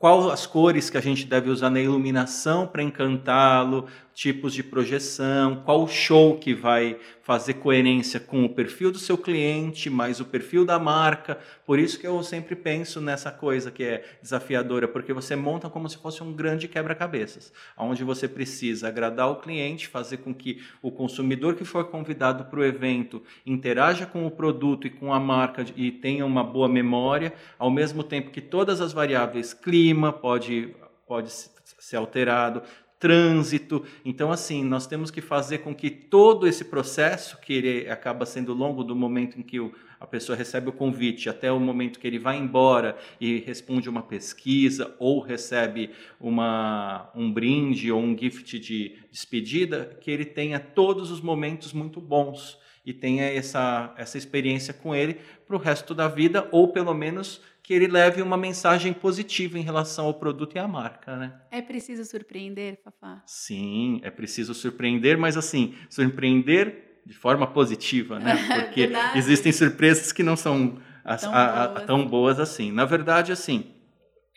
quais 0.00 0.26
as 0.26 0.46
cores 0.46 0.88
que 0.88 0.96
a 0.96 1.00
gente 1.00 1.26
deve 1.26 1.50
usar 1.50 1.68
na 1.68 1.78
iluminação 1.78 2.66
para 2.66 2.82
encantá-lo, 2.82 3.86
tipos 4.20 4.52
de 4.52 4.62
projeção, 4.62 5.62
qual 5.64 5.88
show 5.88 6.36
que 6.36 6.52
vai 6.52 6.98
fazer 7.22 7.54
coerência 7.54 8.20
com 8.20 8.44
o 8.44 8.50
perfil 8.50 8.92
do 8.92 8.98
seu 8.98 9.16
cliente, 9.16 9.88
mais 9.88 10.20
o 10.20 10.26
perfil 10.26 10.62
da 10.62 10.78
marca. 10.78 11.38
Por 11.64 11.78
isso 11.78 11.98
que 11.98 12.06
eu 12.06 12.22
sempre 12.22 12.54
penso 12.54 13.00
nessa 13.00 13.30
coisa 13.30 13.70
que 13.70 13.82
é 13.82 14.04
desafiadora, 14.20 14.86
porque 14.86 15.14
você 15.14 15.34
monta 15.34 15.70
como 15.70 15.88
se 15.88 15.96
fosse 15.96 16.22
um 16.22 16.34
grande 16.34 16.68
quebra-cabeças, 16.68 17.50
onde 17.78 18.04
você 18.04 18.28
precisa 18.28 18.88
agradar 18.88 19.30
o 19.30 19.36
cliente, 19.36 19.88
fazer 19.88 20.18
com 20.18 20.34
que 20.34 20.62
o 20.82 20.92
consumidor 20.92 21.54
que 21.54 21.64
for 21.64 21.86
convidado 21.86 22.44
para 22.44 22.60
o 22.60 22.64
evento 22.64 23.22
interaja 23.46 24.04
com 24.04 24.26
o 24.26 24.30
produto 24.30 24.86
e 24.86 24.90
com 24.90 25.14
a 25.14 25.18
marca 25.18 25.64
e 25.74 25.90
tenha 25.90 26.26
uma 26.26 26.44
boa 26.44 26.68
memória, 26.68 27.32
ao 27.58 27.70
mesmo 27.70 28.04
tempo 28.04 28.30
que 28.30 28.42
todas 28.42 28.82
as 28.82 28.92
variáveis 28.92 29.54
clima 29.54 30.12
pode 30.12 30.74
pode 31.06 31.32
ser 31.32 31.96
alterado, 31.96 32.62
trânsito. 33.00 33.82
Então, 34.04 34.30
assim, 34.30 34.62
nós 34.62 34.86
temos 34.86 35.10
que 35.10 35.22
fazer 35.22 35.58
com 35.58 35.74
que 35.74 35.90
todo 35.90 36.46
esse 36.46 36.66
processo, 36.66 37.40
que 37.40 37.54
ele 37.54 37.90
acaba 37.90 38.26
sendo 38.26 38.52
longo 38.52 38.84
do 38.84 38.94
momento 38.94 39.40
em 39.40 39.42
que 39.42 39.58
o, 39.58 39.72
a 39.98 40.06
pessoa 40.06 40.36
recebe 40.36 40.68
o 40.68 40.72
convite 40.72 41.28
até 41.28 41.50
o 41.50 41.58
momento 41.58 41.98
que 41.98 42.06
ele 42.06 42.18
vai 42.18 42.36
embora 42.36 42.96
e 43.18 43.38
responde 43.38 43.88
uma 43.88 44.02
pesquisa 44.02 44.94
ou 44.98 45.18
recebe 45.18 45.90
uma, 46.20 47.10
um 47.14 47.32
brinde 47.32 47.90
ou 47.90 48.00
um 48.00 48.16
gift 48.16 48.58
de 48.58 48.98
despedida, 49.10 49.96
que 50.00 50.10
ele 50.10 50.26
tenha 50.26 50.60
todos 50.60 51.10
os 51.10 51.22
momentos 51.22 51.72
muito 51.72 52.02
bons 52.02 52.58
e 52.84 52.92
tenha 52.92 53.24
essa, 53.24 53.94
essa 53.96 54.18
experiência 54.18 54.74
com 54.74 54.94
ele 54.94 55.16
para 55.46 55.56
o 55.56 55.58
resto 55.58 55.94
da 55.94 56.06
vida, 56.06 56.48
ou 56.52 56.68
pelo 56.68 56.94
menos 56.94 57.40
que 57.70 57.74
ele 57.74 57.86
leve 57.86 58.20
uma 58.20 58.36
mensagem 58.36 58.92
positiva 58.92 59.56
em 59.56 59.62
relação 59.62 60.06
ao 60.06 60.14
produto 60.14 60.56
e 60.56 60.58
à 60.58 60.66
marca, 60.66 61.16
né? 61.16 61.40
É 61.52 61.62
preciso 61.62 62.04
surpreender, 62.04 62.80
Fafá? 62.82 63.22
Sim, 63.24 64.00
é 64.02 64.10
preciso 64.10 64.52
surpreender, 64.54 65.16
mas 65.16 65.36
assim, 65.36 65.76
surpreender 65.88 67.00
de 67.06 67.14
forma 67.14 67.46
positiva, 67.46 68.18
né? 68.18 68.34
Porque 68.58 68.90
existem 69.14 69.52
surpresas 69.52 70.10
que 70.10 70.24
não 70.24 70.34
são 70.34 70.80
as, 71.04 71.20
tão, 71.20 71.32
a, 71.32 71.68
boas. 71.68 71.82
A, 71.82 71.86
tão 71.86 72.06
boas 72.08 72.40
assim. 72.40 72.72
Na 72.72 72.84
verdade, 72.84 73.30
assim, 73.30 73.72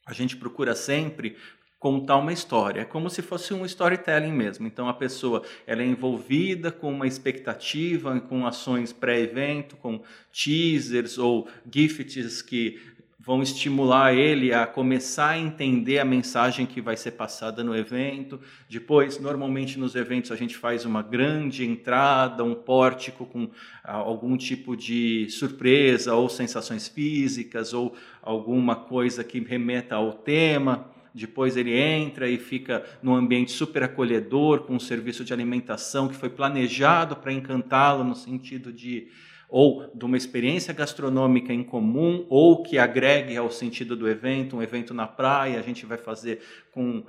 a 0.06 0.14
gente 0.14 0.38
procura 0.38 0.76
sempre 0.76 1.36
contar 1.84 2.16
uma 2.16 2.32
história. 2.32 2.80
É 2.80 2.86
como 2.86 3.10
se 3.10 3.22
fosse 3.22 3.54
um 3.54 3.66
storytelling 3.66 4.32
mesmo. 4.32 4.66
Então 4.66 4.88
a 4.88 4.94
pessoa 4.94 5.44
ela 5.68 5.82
é 5.82 5.86
envolvida 5.86 6.72
com 6.72 6.90
uma 6.90 7.06
expectativa, 7.06 8.22
com 8.22 8.48
ações 8.48 8.94
pré-evento, 8.94 9.76
com 9.76 10.02
teasers 10.32 11.18
ou 11.18 11.46
gifts 11.70 12.42
que 12.42 12.80
vão 13.26 13.42
estimular 13.42 14.14
ele 14.14 14.52
a 14.52 14.68
começar 14.68 15.30
a 15.30 15.40
entender 15.40 15.98
a 15.98 16.04
mensagem 16.04 16.66
que 16.66 16.82
vai 16.82 16.98
ser 16.98 17.12
passada 17.12 17.64
no 17.64 17.74
evento. 17.74 18.38
Depois, 18.70 19.18
normalmente 19.18 19.80
nos 19.80 19.96
eventos 19.96 20.30
a 20.30 20.36
gente 20.36 20.58
faz 20.58 20.84
uma 20.84 21.02
grande 21.02 21.66
entrada, 21.66 22.44
um 22.44 22.54
pórtico 22.54 23.26
com 23.26 23.50
ah, 23.82 23.94
algum 23.94 24.36
tipo 24.36 24.76
de 24.76 25.30
surpresa 25.30 26.14
ou 26.14 26.28
sensações 26.28 26.90
físicas 26.90 27.74
ou 27.74 27.96
alguma 28.22 28.76
coisa 28.76 29.24
que 29.24 29.40
remeta 29.40 29.96
ao 29.96 30.12
tema 30.12 30.92
depois 31.16 31.56
ele 31.56 31.78
entra 31.78 32.28
e 32.28 32.40
fica 32.40 32.84
num 33.02 33.14
ambiente 33.14 33.52
super 33.52 33.84
acolhedor, 33.84 34.62
com 34.62 34.74
um 34.74 34.80
serviço 34.80 35.24
de 35.24 35.32
alimentação 35.32 36.08
que 36.08 36.16
foi 36.16 36.30
planejado 36.30 37.16
para 37.16 37.32
encantá-lo 37.32 38.04
no 38.04 38.16
sentido 38.16 38.74
de 38.74 39.10
ou 39.54 39.88
de 39.94 40.04
uma 40.04 40.18
experiência 40.18 40.74
gastronômica 40.74 41.54
em 41.54 41.64
comum, 41.64 42.26
ou 42.28 42.64
que 42.64 42.80
agregue 42.80 43.38
ao 43.38 43.52
sentido 43.52 43.96
do 43.96 44.10
evento, 44.10 44.58
um 44.58 44.64
evento 44.64 44.96
na 44.96 45.06
praia, 45.06 45.60
a 45.60 45.62
gente 45.62 45.86
vai 45.86 46.00
fazer 46.00 46.42
com 46.72 47.04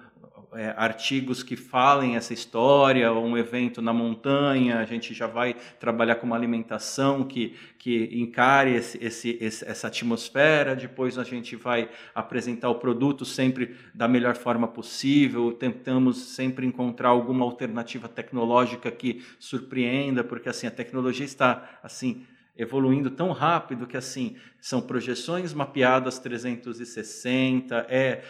é, 0.53 0.75
artigos 0.77 1.43
que 1.43 1.57
falem 1.57 2.17
essa 2.17 2.35
história, 2.35 3.11
ou 3.11 3.25
um 3.25 3.39
evento 3.39 3.81
na 3.81 3.95
montanha, 3.95 4.79
a 4.79 4.85
gente 4.85 5.15
já 5.15 5.27
vai 5.27 5.57
trabalhar 5.81 6.17
com 6.17 6.27
uma 6.27 6.37
alimentação 6.37 7.25
que, 7.25 7.57
que 7.79 8.11
encare 8.13 8.75
esse, 8.75 8.99
esse, 9.03 9.39
essa 9.41 9.87
atmosfera, 9.87 10.77
depois 10.77 11.17
a 11.17 11.25
gente 11.25 11.57
vai 11.57 11.89
apresentar 12.15 12.69
o 12.69 12.75
produto 12.75 13.25
sempre 13.25 13.75
da 13.95 14.07
melhor 14.07 14.37
forma 14.37 14.69
possível, 14.69 15.51
tentamos 15.51 16.19
sempre 16.19 16.67
encontrar 16.67 17.09
alguma 17.09 17.43
alternativa 17.43 18.07
tecnológica 18.07 18.91
que 18.91 19.25
surpreenda, 19.39 20.23
porque 20.23 20.51
assim 20.51 20.67
a 20.67 20.71
tecnologia 20.71 21.25
está 21.25 21.81
assim 21.83 22.27
evoluindo 22.57 23.11
tão 23.11 23.33
rápido 23.33 23.87
que 23.87 23.97
assim 23.97 24.37
são 24.61 24.81
projeções 24.81 25.53
mapeadas 25.53 26.19
360, 26.19 27.87
é 27.89 28.23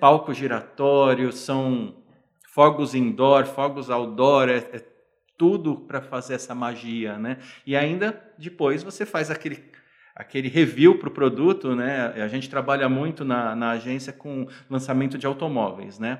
palco 0.00 0.32
giratório, 0.32 1.30
são 1.32 1.94
fogos 2.48 2.94
indoor, 2.94 3.46
fogos 3.46 3.90
outdoor, 3.90 4.48
é, 4.48 4.56
é 4.56 4.84
tudo 5.36 5.76
para 5.76 6.00
fazer 6.00 6.34
essa 6.34 6.54
magia, 6.54 7.18
né? 7.18 7.38
E 7.66 7.76
ainda 7.76 8.20
depois 8.38 8.82
você 8.82 9.06
faz 9.06 9.30
aquele 9.30 9.70
aquele 10.14 10.48
review 10.48 10.98
para 10.98 11.08
o 11.08 11.12
produto, 11.12 11.74
né? 11.74 12.08
A 12.22 12.28
gente 12.28 12.50
trabalha 12.50 12.88
muito 12.88 13.24
na, 13.24 13.56
na 13.56 13.70
agência 13.70 14.12
com 14.12 14.46
lançamento 14.68 15.16
de 15.16 15.26
automóveis, 15.26 15.98
né? 15.98 16.18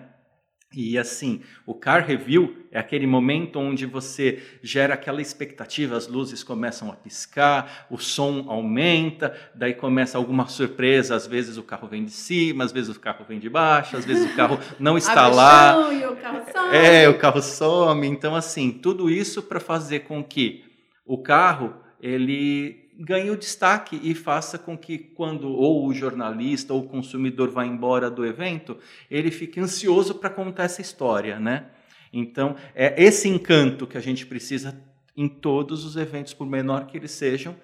E 0.73 0.97
assim, 0.97 1.41
o 1.67 1.75
car 1.75 2.07
review 2.07 2.65
é 2.71 2.79
aquele 2.79 3.05
momento 3.05 3.59
onde 3.59 3.85
você 3.87 4.41
gera 4.62 4.95
aquela 4.95 5.21
expectativa, 5.21 5.97
as 5.97 6.07
luzes 6.07 6.45
começam 6.45 6.93
a 6.93 6.95
piscar, 6.95 7.89
o 7.91 7.99
som 7.99 8.45
aumenta, 8.47 9.37
daí 9.53 9.75
começa 9.75 10.17
alguma 10.17 10.47
surpresa, 10.47 11.17
às 11.17 11.27
vezes 11.27 11.57
o 11.57 11.65
carro 11.65 11.89
vem 11.89 12.05
de 12.05 12.12
cima, 12.12 12.62
às 12.62 12.71
vezes 12.71 12.97
o 12.97 13.00
carro 13.00 13.25
vem 13.29 13.41
de 13.41 13.50
baixo, 13.50 13.97
às 13.97 14.05
vezes 14.05 14.31
o 14.31 14.37
carro 14.37 14.61
não 14.79 14.97
está 14.97 15.27
lá. 15.27 15.93
E 15.93 16.07
o 16.07 16.15
carro 16.15 16.45
some. 16.53 16.77
É, 16.77 17.09
o 17.09 17.19
carro 17.19 17.43
some. 17.43 18.07
Então 18.07 18.37
assim, 18.37 18.71
tudo 18.71 19.11
isso 19.11 19.43
para 19.43 19.59
fazer 19.59 20.00
com 20.00 20.23
que 20.23 20.62
o 21.05 21.19
carro 21.19 21.75
ele 22.00 22.90
ganhe 23.00 23.30
o 23.30 23.37
destaque 23.37 23.99
e 24.02 24.14
faça 24.14 24.59
com 24.59 24.76
que 24.76 24.99
quando 24.99 25.50
ou 25.50 25.87
o 25.87 25.95
jornalista 25.95 26.75
ou 26.75 26.80
o 26.80 26.88
consumidor 26.88 27.50
vá 27.50 27.64
embora 27.64 28.11
do 28.11 28.26
evento, 28.26 28.76
ele 29.11 29.30
fique 29.30 29.59
ansioso 29.59 30.14
para 30.14 30.28
contar 30.28 30.64
essa 30.64 30.83
história, 30.83 31.40
né? 31.40 31.71
Então, 32.12 32.57
é 32.75 33.02
esse 33.02 33.26
encanto 33.28 33.87
que 33.87 33.97
a 33.97 34.00
gente 34.00 34.26
precisa 34.26 34.78
em 35.16 35.28
todos 35.28 35.85
os 35.85 35.97
eventos, 35.97 36.35
por 36.35 36.47
menor 36.47 36.87
que 36.87 36.97
eles 36.97 37.12
sejam, 37.12 37.57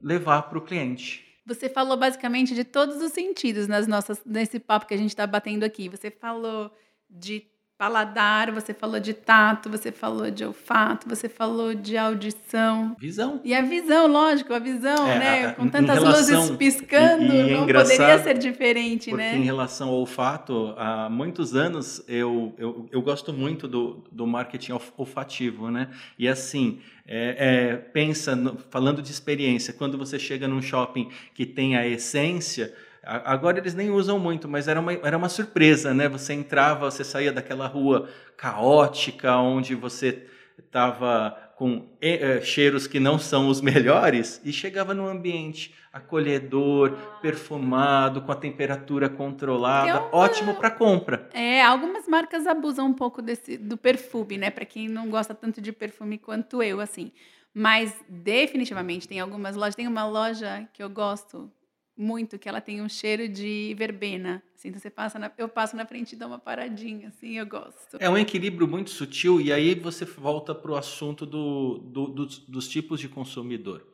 levar 0.00 0.42
para 0.42 0.58
o 0.58 0.62
cliente. 0.62 1.24
Você 1.46 1.68
falou 1.68 1.96
basicamente 1.96 2.54
de 2.54 2.64
todos 2.64 3.02
os 3.02 3.12
sentidos 3.12 3.66
nas 3.66 3.86
nossas, 3.86 4.22
nesse 4.24 4.58
papo 4.60 4.86
que 4.86 4.94
a 4.94 4.96
gente 4.96 5.10
está 5.10 5.26
batendo 5.26 5.64
aqui. 5.64 5.88
Você 5.88 6.10
falou 6.10 6.70
de 7.10 7.46
paladar, 7.84 8.50
você 8.50 8.72
falou 8.72 8.98
de 8.98 9.12
tato, 9.12 9.68
você 9.68 9.92
falou 9.92 10.30
de 10.30 10.42
olfato, 10.42 11.06
você 11.06 11.28
falou 11.28 11.74
de 11.74 11.98
audição. 11.98 12.96
Visão. 12.98 13.42
E 13.44 13.54
a 13.54 13.60
visão, 13.60 14.06
lógico, 14.06 14.54
a 14.54 14.58
visão, 14.58 15.06
é, 15.06 15.18
né? 15.18 15.52
Com 15.52 15.68
tantas 15.68 15.98
relação, 15.98 16.40
luzes 16.44 16.56
piscando, 16.56 17.24
e, 17.24 17.36
e 17.36 17.50
é 17.50 17.56
não 17.58 17.66
poderia 17.66 18.18
ser 18.22 18.38
diferente, 18.38 19.10
porque 19.10 19.22
né? 19.22 19.36
Em 19.36 19.42
relação 19.42 19.90
ao 19.90 19.96
olfato, 19.96 20.72
há 20.78 21.10
muitos 21.10 21.54
anos 21.54 22.02
eu, 22.08 22.54
eu, 22.56 22.88
eu 22.90 23.02
gosto 23.02 23.34
muito 23.34 23.68
do, 23.68 24.02
do 24.10 24.26
marketing 24.26 24.72
olfativo, 24.96 25.70
né? 25.70 25.90
E 26.18 26.26
assim, 26.26 26.80
é, 27.06 27.36
é, 27.38 27.76
pensa, 27.76 28.34
no, 28.34 28.56
falando 28.70 29.02
de 29.02 29.10
experiência, 29.10 29.74
quando 29.74 29.98
você 29.98 30.18
chega 30.18 30.48
num 30.48 30.62
shopping 30.62 31.10
que 31.34 31.44
tem 31.44 31.76
a 31.76 31.86
essência 31.86 32.72
Agora 33.06 33.58
eles 33.58 33.74
nem 33.74 33.90
usam 33.90 34.18
muito, 34.18 34.48
mas 34.48 34.68
era 34.68 34.80
uma, 34.80 34.92
era 34.92 35.16
uma 35.16 35.28
surpresa, 35.28 35.92
né? 35.92 36.08
Você 36.08 36.32
entrava, 36.32 36.90
você 36.90 37.04
saía 37.04 37.32
daquela 37.32 37.66
rua 37.66 38.08
caótica, 38.36 39.36
onde 39.36 39.74
você 39.74 40.26
estava 40.58 41.36
com 41.56 41.88
é, 42.00 42.40
cheiros 42.40 42.86
que 42.86 42.98
não 42.98 43.18
são 43.18 43.48
os 43.48 43.60
melhores, 43.60 44.40
e 44.44 44.52
chegava 44.52 44.92
num 44.92 45.06
ambiente 45.06 45.74
acolhedor, 45.92 46.90
perfumado, 47.22 48.20
com 48.22 48.32
a 48.32 48.34
temperatura 48.34 49.08
controlada, 49.08 50.00
uma... 50.00 50.16
ótimo 50.16 50.54
para 50.54 50.68
compra. 50.70 51.28
É, 51.32 51.62
algumas 51.62 52.08
marcas 52.08 52.48
abusam 52.48 52.86
um 52.86 52.92
pouco 52.92 53.22
desse, 53.22 53.56
do 53.56 53.76
perfume, 53.76 54.36
né? 54.36 54.50
Para 54.50 54.64
quem 54.64 54.88
não 54.88 55.08
gosta 55.08 55.32
tanto 55.32 55.60
de 55.60 55.70
perfume 55.70 56.18
quanto 56.18 56.60
eu, 56.60 56.80
assim. 56.80 57.12
Mas 57.54 57.94
definitivamente 58.08 59.06
tem 59.06 59.20
algumas 59.20 59.54
lojas. 59.54 59.76
Tem 59.76 59.86
uma 59.86 60.04
loja 60.04 60.68
que 60.72 60.82
eu 60.82 60.90
gosto 60.90 61.48
muito 61.96 62.38
que 62.38 62.48
ela 62.48 62.60
tem 62.60 62.82
um 62.82 62.88
cheiro 62.88 63.28
de 63.28 63.74
verbena. 63.78 64.42
Assim, 64.54 64.68
então 64.68 64.80
você 64.80 64.90
passa 64.90 65.18
na, 65.18 65.30
eu 65.38 65.48
passo 65.48 65.76
na 65.76 65.86
frente 65.86 66.12
e 66.12 66.16
dou 66.16 66.28
uma 66.28 66.38
paradinha, 66.38 67.08
assim, 67.08 67.38
eu 67.38 67.46
gosto. 67.46 67.96
É 68.00 68.08
um 68.08 68.18
equilíbrio 68.18 68.66
muito 68.66 68.90
sutil 68.90 69.40
e 69.40 69.52
aí 69.52 69.74
você 69.74 70.04
volta 70.04 70.54
para 70.54 70.72
o 70.72 70.76
assunto 70.76 71.24
do, 71.24 71.78
do, 71.78 72.06
dos, 72.08 72.38
dos 72.40 72.68
tipos 72.68 73.00
de 73.00 73.08
consumidor. 73.08 73.86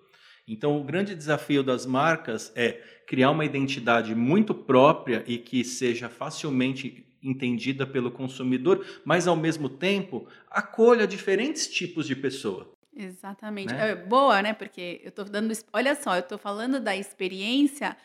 Então, 0.49 0.80
o 0.80 0.83
grande 0.83 1.14
desafio 1.14 1.62
das 1.62 1.87
marcas 1.87 2.50
é 2.57 2.83
criar 3.07 3.30
uma 3.30 3.45
identidade 3.45 4.14
muito 4.14 4.54
própria 4.54 5.23
e 5.26 5.38
que 5.38 5.62
seja 5.62 6.09
facilmente 6.09 7.07
entendida 7.23 7.87
pelo 7.87 8.11
consumidor, 8.11 8.85
mas 9.04 9.28
ao 9.28 9.37
mesmo 9.37 9.69
tempo 9.69 10.26
acolha 10.50 11.07
diferentes 11.07 11.69
tipos 11.69 12.07
de 12.07 12.16
pessoa. 12.16 12.73
Exatamente. 12.94 13.73
Né? 13.73 13.90
É, 13.90 13.94
boa, 13.94 14.42
né? 14.42 14.52
Porque 14.52 15.00
eu 15.02 15.11
estou 15.11 15.25
dando. 15.25 15.52
Olha 15.73 15.94
só, 15.94 16.16
eu 16.16 16.20
estou 16.20 16.38
falando 16.38 16.80
da 16.80 16.97
experiência 16.97 17.97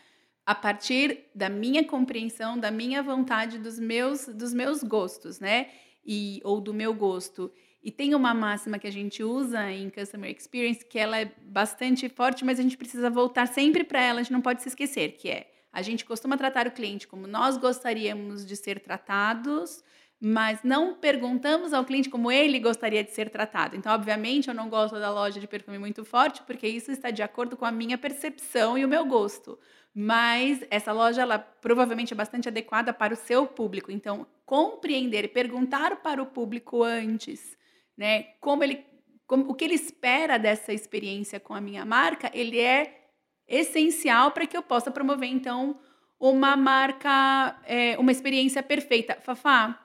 a 0.45 0.53
partir 0.53 1.25
da 1.33 1.49
minha 1.49 1.83
compreensão, 1.83 2.57
da 2.57 2.69
minha 2.69 3.01
vontade, 3.01 3.57
dos 3.57 3.79
meus, 3.79 4.27
dos 4.27 4.53
meus 4.53 4.83
gostos, 4.83 5.39
né? 5.39 5.69
E, 6.05 6.39
ou 6.43 6.61
do 6.61 6.73
meu 6.73 6.93
gosto. 6.93 7.51
E 7.83 7.91
tem 7.91 8.13
uma 8.15 8.33
máxima 8.33 8.79
que 8.79 8.87
a 8.87 8.91
gente 8.91 9.23
usa 9.23 9.71
em 9.71 9.89
Customer 9.89 10.29
Experience 10.29 10.85
que 10.85 10.97
ela 10.97 11.19
é 11.19 11.31
bastante 11.41 12.09
forte, 12.09 12.45
mas 12.45 12.59
a 12.59 12.63
gente 12.63 12.77
precisa 12.77 13.09
voltar 13.09 13.47
sempre 13.47 13.83
para 13.83 14.01
ela, 14.01 14.19
a 14.19 14.23
gente 14.23 14.33
não 14.33 14.41
pode 14.41 14.61
se 14.61 14.69
esquecer, 14.69 15.13
que 15.13 15.29
é 15.29 15.51
a 15.75 15.81
gente 15.81 16.05
costuma 16.05 16.37
tratar 16.37 16.67
o 16.67 16.71
cliente 16.71 17.05
como 17.05 17.27
nós 17.27 17.57
gostaríamos 17.57 18.45
de 18.45 18.55
ser 18.55 18.79
tratados, 18.79 19.83
mas 20.19 20.63
não 20.63 20.95
perguntamos 20.95 21.73
ao 21.73 21.85
cliente 21.85 22.09
como 22.09 22.31
ele 22.31 22.59
gostaria 22.59 23.03
de 23.03 23.11
ser 23.11 23.29
tratado. 23.29 23.75
Então, 23.75 23.93
obviamente, 23.93 24.47
eu 24.47 24.53
não 24.53 24.69
gosto 24.69 24.99
da 24.99 25.11
loja 25.11 25.39
de 25.39 25.47
perfume 25.47 25.77
muito 25.77 26.03
forte, 26.05 26.41
porque 26.43 26.67
isso 26.67 26.91
está 26.91 27.11
de 27.11 27.21
acordo 27.21 27.57
com 27.57 27.65
a 27.65 27.71
minha 27.71 27.97
percepção 27.97 28.77
e 28.77 28.85
o 28.85 28.87
meu 28.87 29.05
gosto. 29.05 29.59
Mas 29.93 30.65
essa 30.69 30.91
loja, 30.91 31.21
ela 31.21 31.37
provavelmente 31.39 32.13
é 32.13 32.17
bastante 32.17 32.47
adequada 32.47 32.93
para 32.93 33.13
o 33.13 33.17
seu 33.17 33.45
público. 33.45 33.91
Então, 33.91 34.25
compreender 34.45 35.27
perguntar 35.29 35.97
para 35.97 36.21
o 36.21 36.25
público 36.25 36.83
antes 36.83 37.55
né? 37.97 38.23
Como 38.39 38.63
ele, 38.63 38.83
como, 39.25 39.49
o 39.49 39.53
que 39.53 39.63
ele 39.63 39.75
espera 39.75 40.37
dessa 40.37 40.73
experiência 40.73 41.39
com 41.39 41.53
a 41.53 41.61
minha 41.61 41.85
marca, 41.85 42.29
ele 42.33 42.59
é 42.59 43.09
essencial 43.47 44.31
para 44.31 44.47
que 44.47 44.57
eu 44.57 44.63
possa 44.63 44.91
promover 44.91 45.29
então 45.29 45.79
uma 46.19 46.55
marca, 46.55 47.59
é, 47.65 47.97
uma 47.97 48.11
experiência 48.11 48.61
perfeita. 48.63 49.17
Fafá, 49.21 49.84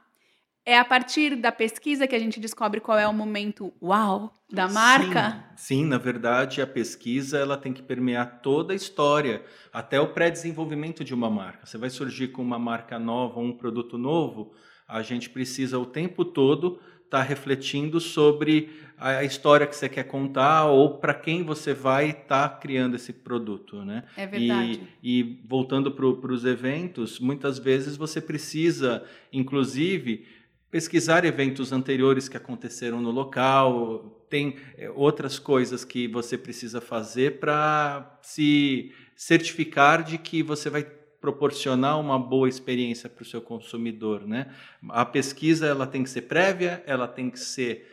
é 0.64 0.78
a 0.78 0.84
partir 0.84 1.36
da 1.36 1.50
pesquisa 1.50 2.06
que 2.06 2.14
a 2.14 2.18
gente 2.18 2.38
descobre 2.38 2.80
qual 2.80 2.98
é 2.98 3.06
o 3.06 3.12
momento 3.12 3.72
uau 3.82 4.38
da 4.50 4.68
marca? 4.68 5.44
Sim, 5.56 5.80
sim, 5.80 5.84
na 5.84 5.98
verdade, 5.98 6.60
a 6.60 6.66
pesquisa 6.66 7.38
ela 7.38 7.56
tem 7.56 7.72
que 7.72 7.82
permear 7.82 8.40
toda 8.42 8.72
a 8.72 8.76
história, 8.76 9.42
até 9.72 10.00
o 10.00 10.12
pré-desenvolvimento 10.12 11.04
de 11.04 11.14
uma 11.14 11.30
marca. 11.30 11.66
Você 11.66 11.78
vai 11.78 11.90
surgir 11.90 12.28
com 12.28 12.42
uma 12.42 12.58
marca 12.58 12.98
nova, 12.98 13.40
um 13.40 13.52
produto 13.52 13.96
novo, 13.96 14.52
a 14.86 15.02
gente 15.02 15.30
precisa 15.30 15.78
o 15.78 15.86
tempo 15.86 16.24
todo 16.24 16.80
está 17.10 17.20
refletindo 17.22 17.98
sobre 17.98 18.70
a 18.96 19.24
história 19.24 19.66
que 19.66 19.74
você 19.74 19.88
quer 19.88 20.04
contar 20.04 20.66
ou 20.66 20.98
para 20.98 21.12
quem 21.12 21.42
você 21.42 21.74
vai 21.74 22.10
estar 22.10 22.48
tá 22.48 22.56
criando 22.56 22.94
esse 22.94 23.12
produto, 23.12 23.84
né? 23.84 24.04
É 24.16 24.26
verdade. 24.28 24.80
E, 25.02 25.18
e 25.18 25.40
voltando 25.44 25.90
para 25.90 26.06
os 26.06 26.44
eventos, 26.44 27.18
muitas 27.18 27.58
vezes 27.58 27.96
você 27.96 28.20
precisa, 28.20 29.02
inclusive, 29.32 30.24
pesquisar 30.70 31.24
eventos 31.24 31.72
anteriores 31.72 32.28
que 32.28 32.36
aconteceram 32.36 33.00
no 33.00 33.10
local, 33.10 34.24
tem 34.30 34.56
é, 34.78 34.88
outras 34.90 35.38
coisas 35.38 35.84
que 35.84 36.06
você 36.06 36.38
precisa 36.38 36.80
fazer 36.80 37.40
para 37.40 38.18
se 38.22 38.92
certificar 39.16 40.02
de 40.04 40.16
que 40.16 40.42
você 40.42 40.70
vai 40.70 40.84
proporcionar 41.20 42.00
uma 42.00 42.18
boa 42.18 42.48
experiência 42.48 43.08
para 43.08 43.22
o 43.22 43.26
seu 43.26 43.42
consumidor, 43.42 44.26
né? 44.26 44.54
A 44.88 45.04
pesquisa 45.04 45.66
ela 45.66 45.86
tem 45.86 46.02
que 46.02 46.08
ser 46.08 46.22
prévia, 46.22 46.82
ela 46.86 47.06
tem 47.06 47.28
que 47.28 47.38
ser 47.38 47.86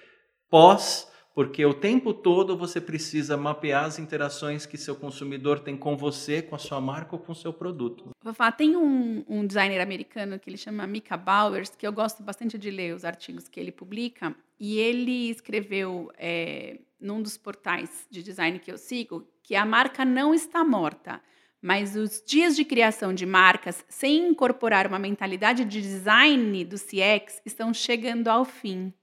pós, 0.49 1.11
porque 1.37 1.63
o 1.63 1.71
tempo 1.71 2.15
todo 2.15 2.57
você 2.57 2.81
precisa 2.81 3.37
mapear 3.37 3.85
as 3.85 3.99
interações 3.99 4.65
que 4.65 4.75
seu 4.75 4.95
consumidor 4.95 5.59
tem 5.59 5.77
com 5.77 5.95
você, 5.95 6.41
com 6.41 6.55
a 6.55 6.57
sua 6.57 6.81
marca 6.81 7.15
ou 7.15 7.21
com 7.21 7.31
o 7.31 7.35
seu 7.35 7.53
produto. 7.53 8.09
Vou 8.23 8.33
falar, 8.33 8.53
tem 8.53 8.75
um, 8.75 9.23
um 9.29 9.45
designer 9.45 9.79
americano 9.79 10.39
que 10.39 10.49
ele 10.49 10.57
chama 10.57 10.87
Mika 10.87 11.15
Bowers, 11.15 11.69
que 11.69 11.85
eu 11.85 11.93
gosto 11.93 12.23
bastante 12.23 12.57
de 12.57 12.71
ler 12.71 12.95
os 12.95 13.05
artigos 13.05 13.47
que 13.47 13.59
ele 13.59 13.71
publica, 13.71 14.35
e 14.59 14.79
ele 14.79 15.29
escreveu 15.29 16.11
é, 16.17 16.79
num 16.99 17.21
dos 17.21 17.37
portais 17.37 18.07
de 18.09 18.23
design 18.23 18.57
que 18.57 18.71
eu 18.71 18.77
sigo 18.79 19.23
que 19.43 19.55
a 19.55 19.63
marca 19.63 20.03
não 20.03 20.33
está 20.33 20.63
morta 20.63 21.21
mas 21.61 21.95
os 21.95 22.23
dias 22.25 22.55
de 22.55 22.63
criação 22.63 23.13
de 23.13 23.25
marcas 23.25 23.83
sem 23.89 24.29
incorporar 24.29 24.87
uma 24.87 24.99
mentalidade 24.99 25.65
de 25.65 25.81
design 25.81 26.63
do 26.63 26.77
CX 26.77 27.41
estão 27.45 27.73
chegando 27.73 28.27
ao 28.27 28.45
fim. 28.45 28.93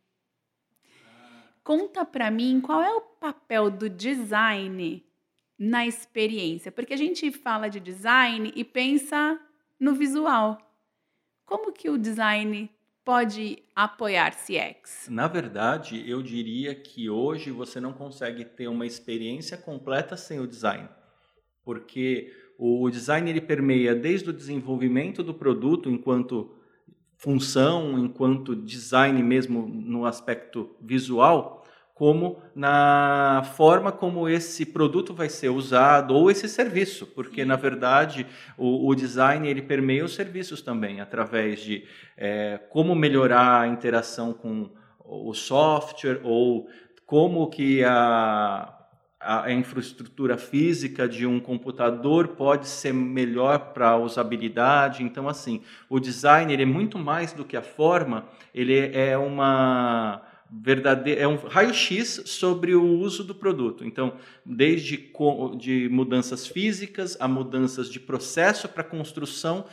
Conta 1.64 2.04
para 2.04 2.30
mim 2.30 2.60
qual 2.60 2.82
é 2.82 2.94
o 2.94 3.00
papel 3.00 3.70
do 3.70 3.88
design 3.88 5.02
na 5.58 5.86
experiência, 5.86 6.70
porque 6.70 6.92
a 6.92 6.96
gente 6.96 7.32
fala 7.32 7.70
de 7.70 7.80
design 7.80 8.52
e 8.54 8.62
pensa 8.62 9.40
no 9.80 9.94
visual. 9.94 10.58
Como 11.46 11.72
que 11.72 11.88
o 11.88 11.96
design 11.96 12.70
pode 13.02 13.62
apoiar 13.74 14.34
CX? 14.34 15.08
Na 15.08 15.26
verdade, 15.26 16.04
eu 16.06 16.22
diria 16.22 16.74
que 16.74 17.08
hoje 17.08 17.50
você 17.50 17.80
não 17.80 17.94
consegue 17.94 18.44
ter 18.44 18.68
uma 18.68 18.84
experiência 18.84 19.56
completa 19.56 20.18
sem 20.18 20.38
o 20.40 20.46
design, 20.46 20.86
porque 21.64 22.30
o 22.58 22.90
design 22.90 23.30
ele 23.30 23.40
permeia 23.40 23.94
desde 23.94 24.28
o 24.28 24.34
desenvolvimento 24.34 25.22
do 25.22 25.32
produto 25.32 25.88
enquanto 25.88 26.54
função, 27.24 27.98
enquanto 27.98 28.54
design 28.54 29.22
mesmo 29.22 29.66
no 29.66 30.04
aspecto 30.04 30.76
visual, 30.78 31.64
como 31.94 32.42
na 32.54 33.42
forma 33.56 33.90
como 33.90 34.28
esse 34.28 34.66
produto 34.66 35.14
vai 35.14 35.30
ser 35.30 35.48
usado 35.48 36.14
ou 36.14 36.30
esse 36.30 36.46
serviço, 36.46 37.06
porque 37.06 37.42
na 37.42 37.56
verdade 37.56 38.26
o, 38.58 38.86
o 38.86 38.94
design 38.94 39.48
ele 39.48 39.62
permeia 39.62 40.04
os 40.04 40.14
serviços 40.14 40.60
também 40.60 41.00
através 41.00 41.60
de 41.60 41.84
é, 42.14 42.60
como 42.68 42.94
melhorar 42.94 43.62
a 43.62 43.68
interação 43.68 44.34
com 44.34 44.68
o 45.02 45.32
software 45.32 46.20
ou 46.24 46.68
como 47.06 47.48
que 47.48 47.82
a 47.84 48.83
a, 49.24 49.52
infraestrutura 49.52 50.36
física 50.36 51.08
de 51.08 51.26
um 51.26 51.40
computador 51.40 52.28
pode 52.28 52.68
ser 52.68 52.92
melhor 52.92 53.72
para 53.72 53.90
a 53.90 53.96
usabilidade. 53.96 55.02
Então, 55.02 55.28
assim, 55.28 55.62
o 55.88 55.98
design 55.98 56.52
ele 56.52 56.62
é 56.62 56.66
muito 56.66 56.98
mais 56.98 57.32
do 57.32 57.44
que 57.44 57.56
a 57.56 57.62
forma, 57.62 58.26
ele 58.54 58.78
é 58.78 59.16
uma 59.16 60.22
verdadeira 60.56 61.22
é 61.22 61.26
um 61.26 61.36
raio-x 61.36 62.22
sobre 62.26 62.74
o 62.74 62.98
uso 62.98 63.24
do 63.24 63.34
produto. 63.34 63.84
Então, 63.84 64.12
desde 64.44 65.10
de 65.58 65.88
mudanças 65.88 66.46
físicas 66.46 67.16
a 67.18 67.26
mudanças 67.26 67.90
de 67.90 67.98
processo 67.98 68.68
para 68.68 68.84
construção 68.84 69.64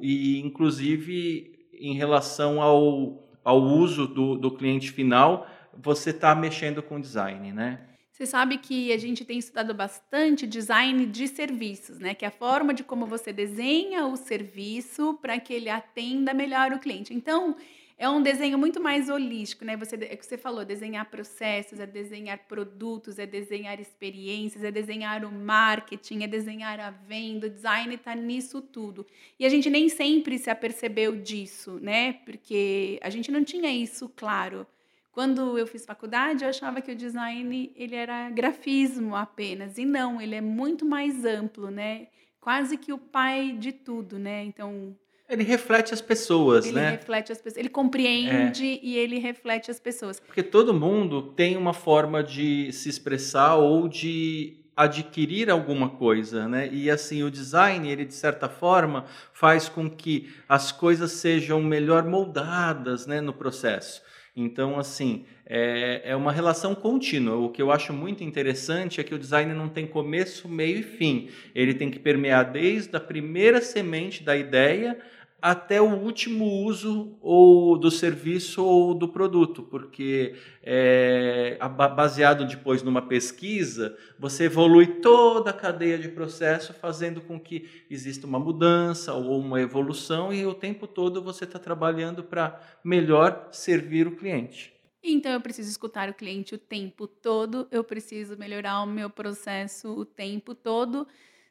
e, 0.00 0.40
inclusive, 0.40 1.58
em 1.72 1.94
relação 1.94 2.60
ao, 2.62 3.28
ao 3.42 3.60
uso 3.60 4.06
do, 4.06 4.36
do 4.36 4.50
cliente 4.50 4.92
final, 4.92 5.48
você 5.76 6.10
está 6.10 6.34
mexendo 6.34 6.82
com 6.82 7.00
design, 7.00 7.52
né? 7.52 7.80
Você 8.20 8.26
sabe 8.26 8.58
que 8.58 8.92
a 8.92 8.98
gente 8.98 9.24
tem 9.24 9.38
estudado 9.38 9.72
bastante 9.72 10.46
design 10.46 11.06
de 11.06 11.26
serviços, 11.26 11.98
né? 11.98 12.14
Que 12.14 12.26
é 12.26 12.28
a 12.28 12.30
forma 12.30 12.74
de 12.74 12.84
como 12.84 13.06
você 13.06 13.32
desenha 13.32 14.04
o 14.04 14.14
serviço 14.14 15.14
para 15.22 15.40
que 15.40 15.54
ele 15.54 15.70
atenda 15.70 16.34
melhor 16.34 16.70
o 16.70 16.78
cliente. 16.78 17.14
Então, 17.14 17.56
é 17.96 18.06
um 18.10 18.20
desenho 18.20 18.58
muito 18.58 18.78
mais 18.78 19.08
holístico, 19.08 19.64
né? 19.64 19.74
Você, 19.74 19.96
é 19.96 20.12
o 20.12 20.18
que 20.18 20.26
você 20.26 20.36
falou, 20.36 20.66
desenhar 20.66 21.06
processos, 21.06 21.80
é 21.80 21.86
desenhar 21.86 22.40
produtos, 22.46 23.18
é 23.18 23.24
desenhar 23.24 23.80
experiências, 23.80 24.62
é 24.62 24.70
desenhar 24.70 25.24
o 25.24 25.32
marketing, 25.32 26.22
é 26.22 26.26
desenhar 26.26 26.78
a 26.78 26.90
venda, 26.90 27.46
o 27.46 27.50
design 27.50 27.94
está 27.94 28.14
nisso 28.14 28.60
tudo. 28.60 29.06
E 29.38 29.46
a 29.46 29.48
gente 29.48 29.70
nem 29.70 29.88
sempre 29.88 30.36
se 30.36 30.50
apercebeu 30.50 31.16
disso, 31.16 31.78
né? 31.80 32.12
Porque 32.26 33.00
a 33.02 33.08
gente 33.08 33.32
não 33.32 33.42
tinha 33.42 33.72
isso 33.72 34.10
claro. 34.14 34.66
Quando 35.12 35.58
eu 35.58 35.66
fiz 35.66 35.84
faculdade, 35.84 36.44
eu 36.44 36.50
achava 36.50 36.80
que 36.80 36.92
o 36.92 36.96
design 36.96 37.72
ele 37.74 37.96
era 37.96 38.30
grafismo 38.30 39.16
apenas, 39.16 39.76
e 39.76 39.84
não, 39.84 40.20
ele 40.20 40.34
é 40.34 40.40
muito 40.40 40.84
mais 40.84 41.24
amplo, 41.24 41.70
né? 41.70 42.06
Quase 42.40 42.76
que 42.76 42.92
o 42.92 42.98
pai 42.98 43.52
de 43.58 43.72
tudo, 43.72 44.18
né? 44.18 44.44
Então, 44.44 44.96
ele 45.28 45.44
reflete 45.44 45.94
as 45.94 46.00
pessoas, 46.00 46.66
ele 46.66 46.74
né? 46.74 46.88
Ele 46.88 46.96
reflete 46.96 47.30
as 47.30 47.38
pessoas. 47.38 47.56
Ele 47.56 47.68
compreende 47.68 48.66
é. 48.66 48.80
e 48.82 48.96
ele 48.96 49.18
reflete 49.18 49.70
as 49.70 49.78
pessoas. 49.78 50.18
Porque 50.18 50.42
todo 50.42 50.74
mundo 50.74 51.22
tem 51.22 51.56
uma 51.56 51.72
forma 51.72 52.22
de 52.22 52.72
se 52.72 52.88
expressar 52.88 53.54
ou 53.56 53.86
de 53.86 54.60
adquirir 54.76 55.50
alguma 55.50 55.90
coisa, 55.90 56.48
né? 56.48 56.68
E 56.72 56.90
assim 56.90 57.22
o 57.22 57.30
design, 57.30 57.88
ele 57.88 58.04
de 58.04 58.14
certa 58.14 58.48
forma 58.48 59.04
faz 59.32 59.68
com 59.68 59.88
que 59.88 60.32
as 60.48 60.72
coisas 60.72 61.12
sejam 61.12 61.62
melhor 61.62 62.04
moldadas, 62.04 63.06
né, 63.06 63.20
no 63.20 63.32
processo. 63.32 64.02
Então, 64.42 64.78
assim, 64.78 65.24
é, 65.44 66.00
é 66.04 66.16
uma 66.16 66.32
relação 66.32 66.74
contínua. 66.74 67.36
O 67.36 67.50
que 67.50 67.60
eu 67.60 67.70
acho 67.70 67.92
muito 67.92 68.24
interessante 68.24 69.00
é 69.00 69.04
que 69.04 69.14
o 69.14 69.18
design 69.18 69.52
não 69.52 69.68
tem 69.68 69.86
começo, 69.86 70.48
meio 70.48 70.78
e 70.78 70.82
fim. 70.82 71.28
Ele 71.54 71.74
tem 71.74 71.90
que 71.90 71.98
permear 71.98 72.50
desde 72.50 72.96
a 72.96 73.00
primeira 73.00 73.60
semente 73.60 74.22
da 74.22 74.36
ideia 74.36 74.98
até 75.42 75.80
o 75.80 75.94
último 75.94 76.44
uso 76.64 77.16
ou 77.20 77.78
do 77.78 77.90
serviço 77.90 78.64
ou 78.64 78.94
do 78.94 79.08
produto, 79.08 79.62
porque 79.62 80.34
é, 80.62 81.58
baseado 81.94 82.46
depois 82.46 82.82
numa 82.82 83.02
pesquisa, 83.02 83.96
você 84.18 84.44
evolui 84.44 84.86
toda 84.86 85.50
a 85.50 85.54
cadeia 85.54 85.98
de 85.98 86.08
processo, 86.08 86.74
fazendo 86.74 87.20
com 87.20 87.38
que 87.38 87.68
exista 87.90 88.26
uma 88.26 88.38
mudança 88.38 89.14
ou 89.14 89.38
uma 89.38 89.60
evolução 89.60 90.32
e 90.32 90.44
o 90.46 90.54
tempo 90.54 90.86
todo 90.86 91.22
você 91.22 91.44
está 91.44 91.58
trabalhando 91.58 92.22
para 92.22 92.60
melhor 92.84 93.48
servir 93.52 94.06
o 94.06 94.16
cliente. 94.16 94.72
Então 95.02 95.32
eu 95.32 95.40
preciso 95.40 95.70
escutar 95.70 96.10
o 96.10 96.14
cliente 96.14 96.54
o 96.54 96.58
tempo 96.58 97.06
todo, 97.06 97.66
eu 97.70 97.82
preciso 97.82 98.36
melhorar 98.36 98.82
o 98.82 98.86
meu 98.86 99.08
processo 99.08 99.88
o 99.88 100.04
tempo 100.04 100.54
todo. 100.54 101.06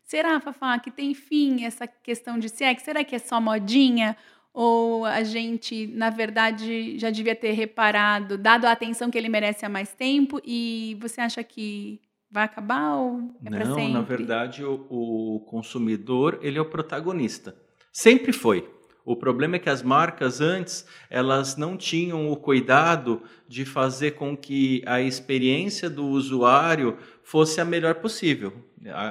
Será, 0.09 0.39
Fafá, 0.39 0.79
que 0.79 0.89
tem 0.89 1.13
fim 1.13 1.65
essa 1.65 1.85
questão 1.85 2.39
de 2.39 2.49
CX? 2.49 2.81
Será 2.81 3.03
que 3.03 3.15
é 3.15 3.19
só 3.19 3.39
modinha? 3.39 4.17
Ou 4.51 5.05
a 5.05 5.21
gente, 5.21 5.85
na 5.85 6.09
verdade, 6.09 6.97
já 6.97 7.11
devia 7.11 7.35
ter 7.35 7.51
reparado, 7.51 8.35
dado 8.35 8.65
a 8.65 8.71
atenção 8.71 9.11
que 9.11 9.17
ele 9.19 9.29
merece 9.29 9.67
há 9.67 9.69
mais 9.69 9.93
tempo, 9.93 10.41
e 10.43 10.97
você 10.99 11.21
acha 11.21 11.43
que 11.43 12.01
vai 12.31 12.43
acabar 12.43 12.95
ou 12.95 13.19
é 13.45 13.51
para 13.51 13.65
sempre? 13.67 13.83
Não, 13.83 13.89
na 13.91 14.01
verdade, 14.01 14.65
o, 14.65 14.87
o 14.89 15.41
consumidor 15.41 16.39
ele 16.41 16.57
é 16.57 16.61
o 16.61 16.65
protagonista. 16.65 17.55
Sempre 17.93 18.33
foi. 18.33 18.67
O 19.05 19.15
problema 19.15 19.55
é 19.55 19.59
que 19.59 19.69
as 19.69 19.81
marcas 19.81 20.39
antes 20.41 20.85
elas 21.09 21.55
não 21.55 21.77
tinham 21.77 22.31
o 22.31 22.35
cuidado 22.35 23.23
de 23.47 23.65
fazer 23.65 24.11
com 24.11 24.37
que 24.37 24.83
a 24.85 25.01
experiência 25.01 25.89
do 25.89 26.05
usuário 26.05 26.97
fosse 27.29 27.61
a 27.61 27.65
melhor 27.65 27.95
possível. 27.95 28.51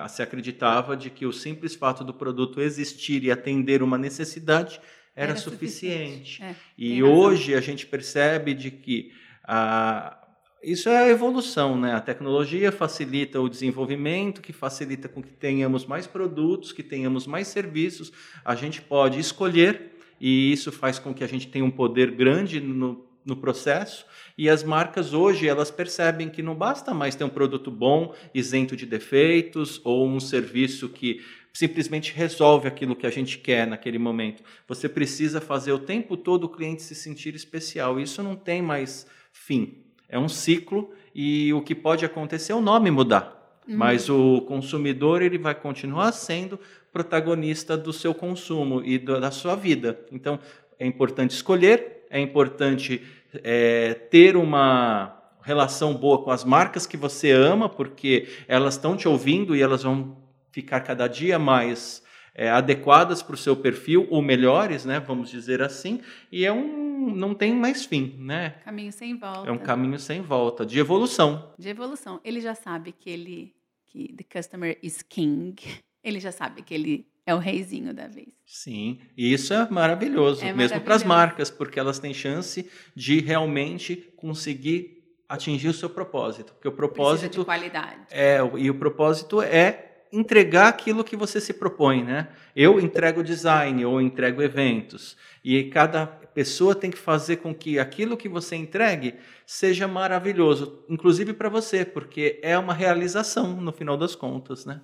Se 0.09 0.22
acreditava 0.22 0.96
de 0.96 1.09
que 1.09 1.24
o 1.24 1.33
simples 1.33 1.76
fato 1.76 2.02
do 2.02 2.12
produto 2.12 2.61
existir 2.61 3.22
e 3.22 3.31
atender 3.31 3.81
uma 3.81 3.96
necessidade 3.96 4.81
era, 5.14 5.31
era 5.31 5.37
suficiente. 5.37 6.38
suficiente. 6.38 6.42
É, 6.42 6.57
e 6.76 7.00
hoje 7.00 7.54
a 7.54 7.61
gente 7.61 7.87
percebe 7.87 8.54
de 8.54 8.72
que 8.72 9.12
a, 9.44 10.18
isso 10.61 10.88
é 10.88 10.98
a 10.98 11.09
evolução, 11.09 11.81
né? 11.81 11.94
A 11.94 12.00
tecnologia 12.00 12.72
facilita 12.72 13.40
o 13.40 13.48
desenvolvimento, 13.48 14.42
que 14.42 14.52
facilita 14.52 15.09
com 15.09 15.22
que 15.22 15.33
tenhamos 15.33 15.87
mais 15.87 16.09
produtos, 16.09 16.72
que 16.72 16.83
tenhamos 16.83 17.24
mais 17.24 17.46
serviços. 17.46 18.12
A 18.44 18.57
gente 18.57 18.83
pode 18.83 19.20
escolher 19.20 19.92
e 20.20 20.52
isso 20.52 20.72
faz 20.72 20.98
com 20.98 21.14
que 21.14 21.22
a 21.22 21.28
gente 21.28 21.46
tenha 21.46 21.64
um 21.64 21.70
poder 21.70 22.11
grande 22.11 22.59
no, 22.59 23.08
no 23.29 23.37
processo. 23.37 24.07
E 24.37 24.49
as 24.49 24.64
marcas 24.64 25.12
hoje 25.12 25.47
elas 25.47 25.71
percebem 25.71 26.29
que 26.29 26.43
não 26.43 26.55
basta 26.55 26.95
mais 26.95 27.14
ter 27.14 27.25
um 27.25 27.29
produto 27.29 27.71
bom, 27.71 28.14
isento 28.35 28.75
de 28.75 28.87
defeitos, 28.87 29.81
ou 29.85 30.09
um 30.09 30.19
serviço 30.19 30.88
que 30.88 31.23
simplesmente 31.53 32.12
resolve 32.14 32.69
aquilo 32.69 32.97
que 32.97 33.07
a 33.07 33.11
gente 33.11 33.38
quer 33.38 33.67
naquele 33.67 33.99
momento. 33.99 34.43
Você 34.67 34.88
precisa 34.88 35.41
fazer 35.41 35.73
o 35.73 35.79
tempo 35.79 36.17
todo 36.17 36.45
o 36.45 36.49
cliente 36.49 36.83
se 36.83 36.95
sentir 36.95 37.35
especial. 37.35 38.01
Isso 38.01 38.23
não 38.23 38.37
tem 38.37 38.62
mais 38.62 39.07
fim. 39.33 39.79
É 40.09 40.19
um 40.19 40.29
ciclo 40.29 40.91
e 41.14 41.53
o 41.53 41.61
que 41.61 41.75
pode 41.75 42.05
acontecer 42.05 42.53
é 42.53 42.55
o 42.55 42.61
nome 42.61 42.91
mudar. 42.91 43.61
Uhum. 43.67 43.77
Mas 43.77 44.09
o 44.09 44.41
consumidor 44.43 45.21
ele 45.21 45.37
vai 45.37 45.55
continuar 45.55 46.12
sendo 46.12 46.59
protagonista 46.93 47.77
do 47.77 47.93
seu 47.93 48.14
consumo 48.14 48.83
e 48.85 48.99
da 48.99 49.31
sua 49.31 49.55
vida. 49.55 49.99
Então 50.11 50.38
é 50.79 50.87
importante 50.87 51.33
escolher, 51.33 52.07
é 52.09 52.21
importante 52.21 53.03
é, 53.35 53.95
ter 53.95 54.37
uma 54.37 55.14
relação 55.43 55.95
boa 55.95 56.23
com 56.23 56.31
as 56.31 56.45
marcas 56.45 56.87
que 56.87 56.97
você 56.97 57.31
ama, 57.31 57.69
porque 57.69 58.29
elas 58.47 58.75
estão 58.75 58.97
te 58.97 59.09
ouvindo 59.09 59.57
e 59.57 59.62
elas 59.62 59.83
vão 59.83 60.17
ficar 60.51 60.81
cada 60.81 61.07
dia 61.07 61.38
mais 61.38 62.03
é, 62.35 62.51
adequadas 62.51 63.23
para 63.23 63.35
o 63.35 63.38
seu 63.38 63.57
perfil 63.57 64.07
ou 64.11 64.23
melhores, 64.23 64.85
né? 64.85 65.01
Vamos 65.01 65.31
dizer 65.31 65.62
assim. 65.62 66.01
E 66.31 66.45
é 66.45 66.53
um, 66.53 67.14
não 67.14 67.35
tem 67.35 67.55
mais 67.55 67.85
fim, 67.85 68.14
né? 68.19 68.51
Caminho 68.64 68.93
sem 68.93 69.17
volta. 69.17 69.49
É 69.49 69.53
um 69.53 69.59
caminho 69.59 69.99
sem 69.99 70.21
volta 70.21 70.64
de 70.64 70.79
evolução. 70.79 71.53
De 71.59 71.69
evolução. 71.69 72.21
Ele 72.25 72.41
já 72.41 72.55
sabe 72.55 72.93
que 72.93 73.11
ele 73.11 73.55
que 73.87 74.14
the 74.14 74.25
customer 74.25 74.79
is 74.83 75.03
king. 75.03 75.57
Ele 76.05 76.21
já 76.21 76.31
sabe 76.31 76.62
que 76.62 76.73
ele 76.73 77.07
é 77.29 77.35
o 77.35 77.38
reizinho 77.38 77.93
da 77.93 78.09
vez. 78.09 78.29
Sim, 78.47 79.01
e 79.14 79.31
isso 79.31 79.53
é 79.53 79.69
maravilhoso, 79.71 80.43
é 80.43 80.51
mesmo 80.51 80.81
para 80.81 80.95
as 80.95 81.05
marcas, 81.05 81.51
porque 81.51 81.79
elas 81.79 81.99
têm 81.99 82.14
chance 82.14 82.67
de 82.97 83.21
realmente 83.21 83.97
conseguir 84.17 84.97
atingir 85.29 85.69
o 85.69 85.75
seu 85.75 85.91
propósito, 85.91 86.55
porque 86.55 86.69
o 86.69 86.73
propósito 86.73 87.29
Precisa 87.29 87.41
de 87.41 87.45
qualidade. 87.45 88.01
É, 88.11 88.38
e 88.57 88.71
o 88.71 88.75
propósito 88.75 89.43
é 89.43 90.05
entregar 90.11 90.69
aquilo 90.69 91.05
que 91.05 91.17
você 91.17 91.38
se 91.38 91.53
propõe, 91.53 92.03
né? 92.03 92.29
Eu 92.57 92.81
entrego 92.81 93.23
design 93.23 93.85
ou 93.85 94.01
entrego 94.01 94.41
eventos, 94.41 95.14
e 95.45 95.64
cada 95.64 96.07
pessoa 96.07 96.75
tem 96.75 96.91
que 96.91 96.97
fazer 96.97 97.37
com 97.37 97.55
que 97.55 97.79
aquilo 97.79 98.17
que 98.17 98.29
você 98.29 98.57
entregue 98.57 99.17
seja 99.45 99.87
maravilhoso, 99.87 100.83
inclusive 100.88 101.35
para 101.35 101.51
você, 101.51 101.85
porque 101.85 102.41
é 102.43 102.57
uma 102.57 102.73
realização 102.73 103.61
no 103.61 103.71
final 103.71 103.99
das 103.99 104.14
contas, 104.14 104.64
né? 104.64 104.81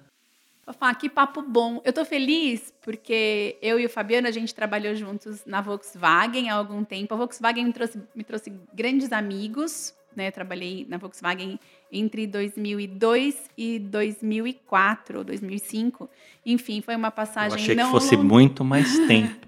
Fafá, 0.66 0.94
que 0.94 1.08
papo 1.10 1.42
bom. 1.42 1.80
Eu 1.84 1.92
tô 1.92 2.04
feliz 2.04 2.72
porque 2.82 3.56
eu 3.60 3.78
e 3.78 3.84
o 3.86 3.88
Fabiano, 3.88 4.26
a 4.26 4.30
gente 4.30 4.54
trabalhou 4.54 4.94
juntos 4.94 5.42
na 5.44 5.60
Volkswagen 5.60 6.48
há 6.50 6.54
algum 6.54 6.82
tempo. 6.82 7.12
A 7.12 7.16
Volkswagen 7.16 7.64
me 7.66 7.72
trouxe, 7.72 8.00
me 8.14 8.24
trouxe 8.24 8.52
grandes 8.72 9.12
amigos, 9.12 9.94
né? 10.16 10.28
Eu 10.28 10.32
trabalhei 10.32 10.86
na 10.88 10.96
Volkswagen 10.96 11.58
entre 11.92 12.26
2002 12.26 13.50
e 13.58 13.78
2004 13.78 15.18
ou 15.18 15.24
2005. 15.24 16.08
Enfim, 16.46 16.80
foi 16.80 16.96
uma 16.96 17.10
passagem 17.10 17.58
Eu 17.58 17.62
achei 17.62 17.74
não 17.74 17.86
que 17.86 17.90
fosse 17.90 18.16
longa. 18.16 18.28
muito 18.28 18.64
mais 18.64 18.98
tempo. 19.06 19.46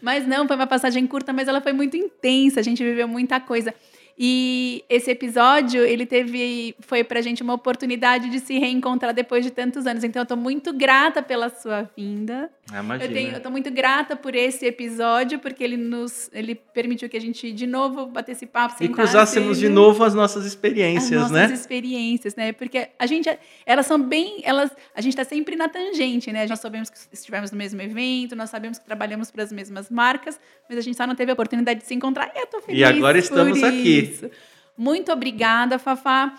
mas 0.00 0.26
não, 0.26 0.46
foi 0.46 0.56
uma 0.56 0.66
passagem 0.66 1.06
curta, 1.06 1.32
mas 1.32 1.48
ela 1.48 1.60
foi 1.60 1.72
muito 1.72 1.96
intensa. 1.96 2.60
A 2.60 2.62
gente 2.62 2.82
viveu 2.82 3.08
muita 3.08 3.40
coisa. 3.40 3.74
E 4.18 4.84
esse 4.88 5.10
episódio, 5.10 5.82
ele 5.82 6.06
teve, 6.06 6.74
foi 6.80 7.02
pra 7.02 7.20
gente 7.20 7.42
uma 7.42 7.54
oportunidade 7.54 8.30
de 8.30 8.38
se 8.38 8.58
reencontrar 8.58 9.12
depois 9.12 9.44
de 9.44 9.50
tantos 9.50 9.86
anos. 9.86 10.04
Então 10.04 10.22
eu 10.22 10.26
tô 10.26 10.36
muito 10.36 10.72
grata 10.72 11.20
pela 11.22 11.48
sua 11.48 11.90
vinda. 11.96 12.50
Ah, 12.72 12.80
imagina. 12.80 13.10
Eu, 13.10 13.14
tenho, 13.14 13.32
eu 13.34 13.40
tô 13.40 13.50
muito 13.50 13.70
grata 13.70 14.16
por 14.16 14.34
esse 14.34 14.64
episódio, 14.64 15.38
porque 15.38 15.62
ele 15.62 15.76
nos, 15.76 16.30
ele 16.32 16.54
permitiu 16.54 17.08
que 17.08 17.16
a 17.16 17.20
gente 17.20 17.52
de 17.52 17.66
novo 17.66 18.06
batesse 18.06 18.46
papo, 18.46 18.82
E 18.82 18.88
cruzássemos 18.88 19.58
de 19.58 19.68
novo 19.68 20.02
as 20.02 20.14
nossas 20.14 20.46
experiências, 20.46 21.22
as 21.22 21.30
né? 21.30 21.42
As 21.42 21.50
nossas 21.50 21.60
experiências, 21.60 22.34
né? 22.34 22.52
Porque 22.52 22.88
a 22.98 23.06
gente, 23.06 23.28
elas 23.66 23.86
são 23.86 24.00
bem, 24.00 24.40
elas, 24.44 24.70
a 24.94 25.00
gente 25.02 25.14
tá 25.14 25.24
sempre 25.24 25.56
na 25.56 25.68
tangente, 25.68 26.32
né? 26.32 26.46
Nós 26.46 26.60
sabemos 26.60 26.88
que 26.88 26.96
estivemos 27.12 27.50
no 27.50 27.58
mesmo 27.58 27.80
evento, 27.82 28.34
nós 28.34 28.48
sabemos 28.48 28.78
que 28.78 28.84
trabalhamos 28.84 29.30
para 29.30 29.44
as 29.44 29.52
mesmas 29.52 29.90
marcas, 29.90 30.40
mas 30.68 30.78
a 30.78 30.80
gente 30.80 30.96
só 30.96 31.06
não 31.06 31.14
teve 31.14 31.30
a 31.30 31.34
oportunidade 31.34 31.80
de 31.80 31.86
se 31.86 31.94
encontrar. 31.94 32.32
E 32.34 32.38
eu 32.38 32.46
tô 32.46 32.62
feliz 32.62 32.80
E 32.80 32.84
agora 32.84 33.18
estamos 33.18 33.62
aqui. 33.62 34.30
Muito 34.76 35.12
obrigada, 35.12 35.78
Fafá. 35.78 36.34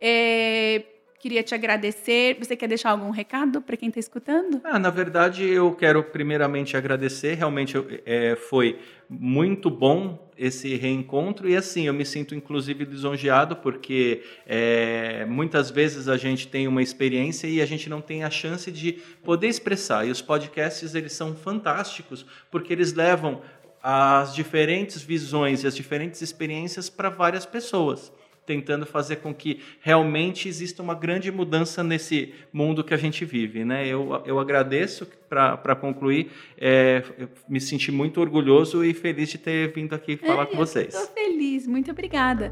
É, 0.00 0.82
queria 1.18 1.42
te 1.42 1.54
agradecer. 1.54 2.36
Você 2.38 2.56
quer 2.56 2.68
deixar 2.68 2.90
algum 2.90 3.10
recado 3.10 3.60
para 3.60 3.76
quem 3.76 3.88
está 3.88 4.00
escutando? 4.00 4.60
Ah, 4.64 4.78
na 4.78 4.90
verdade, 4.90 5.44
eu 5.44 5.74
quero 5.74 6.02
primeiramente 6.02 6.76
agradecer. 6.76 7.34
Realmente 7.34 7.76
é, 8.06 8.36
foi 8.36 8.78
muito 9.08 9.70
bom 9.70 10.28
esse 10.36 10.76
reencontro 10.76 11.48
e 11.48 11.56
assim 11.56 11.86
eu 11.86 11.94
me 11.94 12.04
sinto 12.04 12.34
inclusive 12.34 12.84
lisonjeado 12.84 13.56
porque 13.56 14.22
é, 14.46 15.24
muitas 15.24 15.70
vezes 15.70 16.08
a 16.08 16.16
gente 16.16 16.46
tem 16.46 16.68
uma 16.68 16.82
experiência 16.82 17.48
e 17.48 17.60
a 17.60 17.66
gente 17.66 17.88
não 17.88 18.00
tem 18.00 18.22
a 18.22 18.30
chance 18.30 18.70
de 18.70 18.92
poder 19.24 19.48
expressar 19.48 20.06
e 20.06 20.10
os 20.10 20.22
podcasts 20.22 20.94
eles 20.94 21.12
são 21.12 21.34
fantásticos 21.34 22.24
porque 22.50 22.72
eles 22.72 22.92
levam 22.92 23.42
as 23.82 24.34
diferentes 24.34 25.02
visões 25.02 25.64
e 25.64 25.66
as 25.66 25.74
diferentes 25.74 26.20
experiências 26.20 26.90
para 26.90 27.08
várias 27.08 27.46
pessoas, 27.46 28.12
tentando 28.48 28.86
fazer 28.86 29.16
com 29.16 29.34
que 29.34 29.60
realmente 29.78 30.48
exista 30.48 30.82
uma 30.82 30.94
grande 30.94 31.30
mudança 31.30 31.84
nesse 31.84 32.32
mundo 32.50 32.82
que 32.82 32.94
a 32.94 32.96
gente 32.96 33.26
vive. 33.26 33.62
Né? 33.62 33.86
Eu, 33.86 34.22
eu 34.24 34.40
agradeço, 34.40 35.06
para 35.28 35.76
concluir, 35.76 36.30
é, 36.56 37.04
me 37.46 37.60
senti 37.60 37.92
muito 37.92 38.22
orgulhoso 38.22 38.82
e 38.82 38.94
feliz 38.94 39.28
de 39.28 39.36
ter 39.36 39.70
vindo 39.74 39.94
aqui 39.94 40.16
falar 40.16 40.44
é, 40.44 40.46
com 40.46 40.56
vocês. 40.56 40.94
Estou 40.94 41.14
feliz, 41.14 41.66
muito 41.66 41.90
obrigada. 41.90 42.50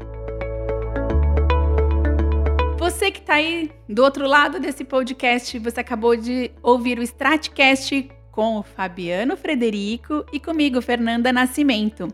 Você 2.77 3.09
que 3.09 3.19
está 3.19 3.33
aí 3.33 3.71
do 3.89 4.03
outro 4.03 4.27
lado 4.27 4.59
desse 4.59 4.83
podcast, 4.83 5.57
você 5.57 5.79
acabou 5.79 6.15
de 6.15 6.51
ouvir 6.61 6.99
o 6.99 7.03
Stratcast 7.03 8.07
com 8.31 8.59
o 8.59 8.63
Fabiano 8.63 9.35
Frederico 9.35 10.23
e 10.31 10.39
comigo, 10.39 10.79
Fernanda 10.79 11.33
Nascimento. 11.33 12.07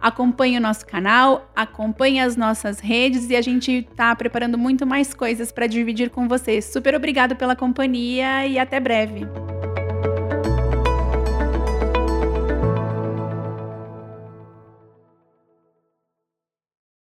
Acompanhe 0.00 0.58
o 0.58 0.60
nosso 0.60 0.86
canal, 0.86 1.50
acompanhe 1.56 2.20
as 2.20 2.36
nossas 2.36 2.78
redes 2.78 3.28
e 3.30 3.36
a 3.36 3.42
gente 3.42 3.86
está 3.90 4.14
preparando 4.14 4.56
muito 4.56 4.86
mais 4.86 5.12
coisas 5.12 5.50
para 5.50 5.66
dividir 5.66 6.10
com 6.10 6.28
vocês. 6.28 6.64
Super 6.66 6.94
obrigado 6.94 7.34
pela 7.34 7.56
companhia 7.56 8.46
e 8.46 8.58
até 8.58 8.78
breve. 8.78 9.26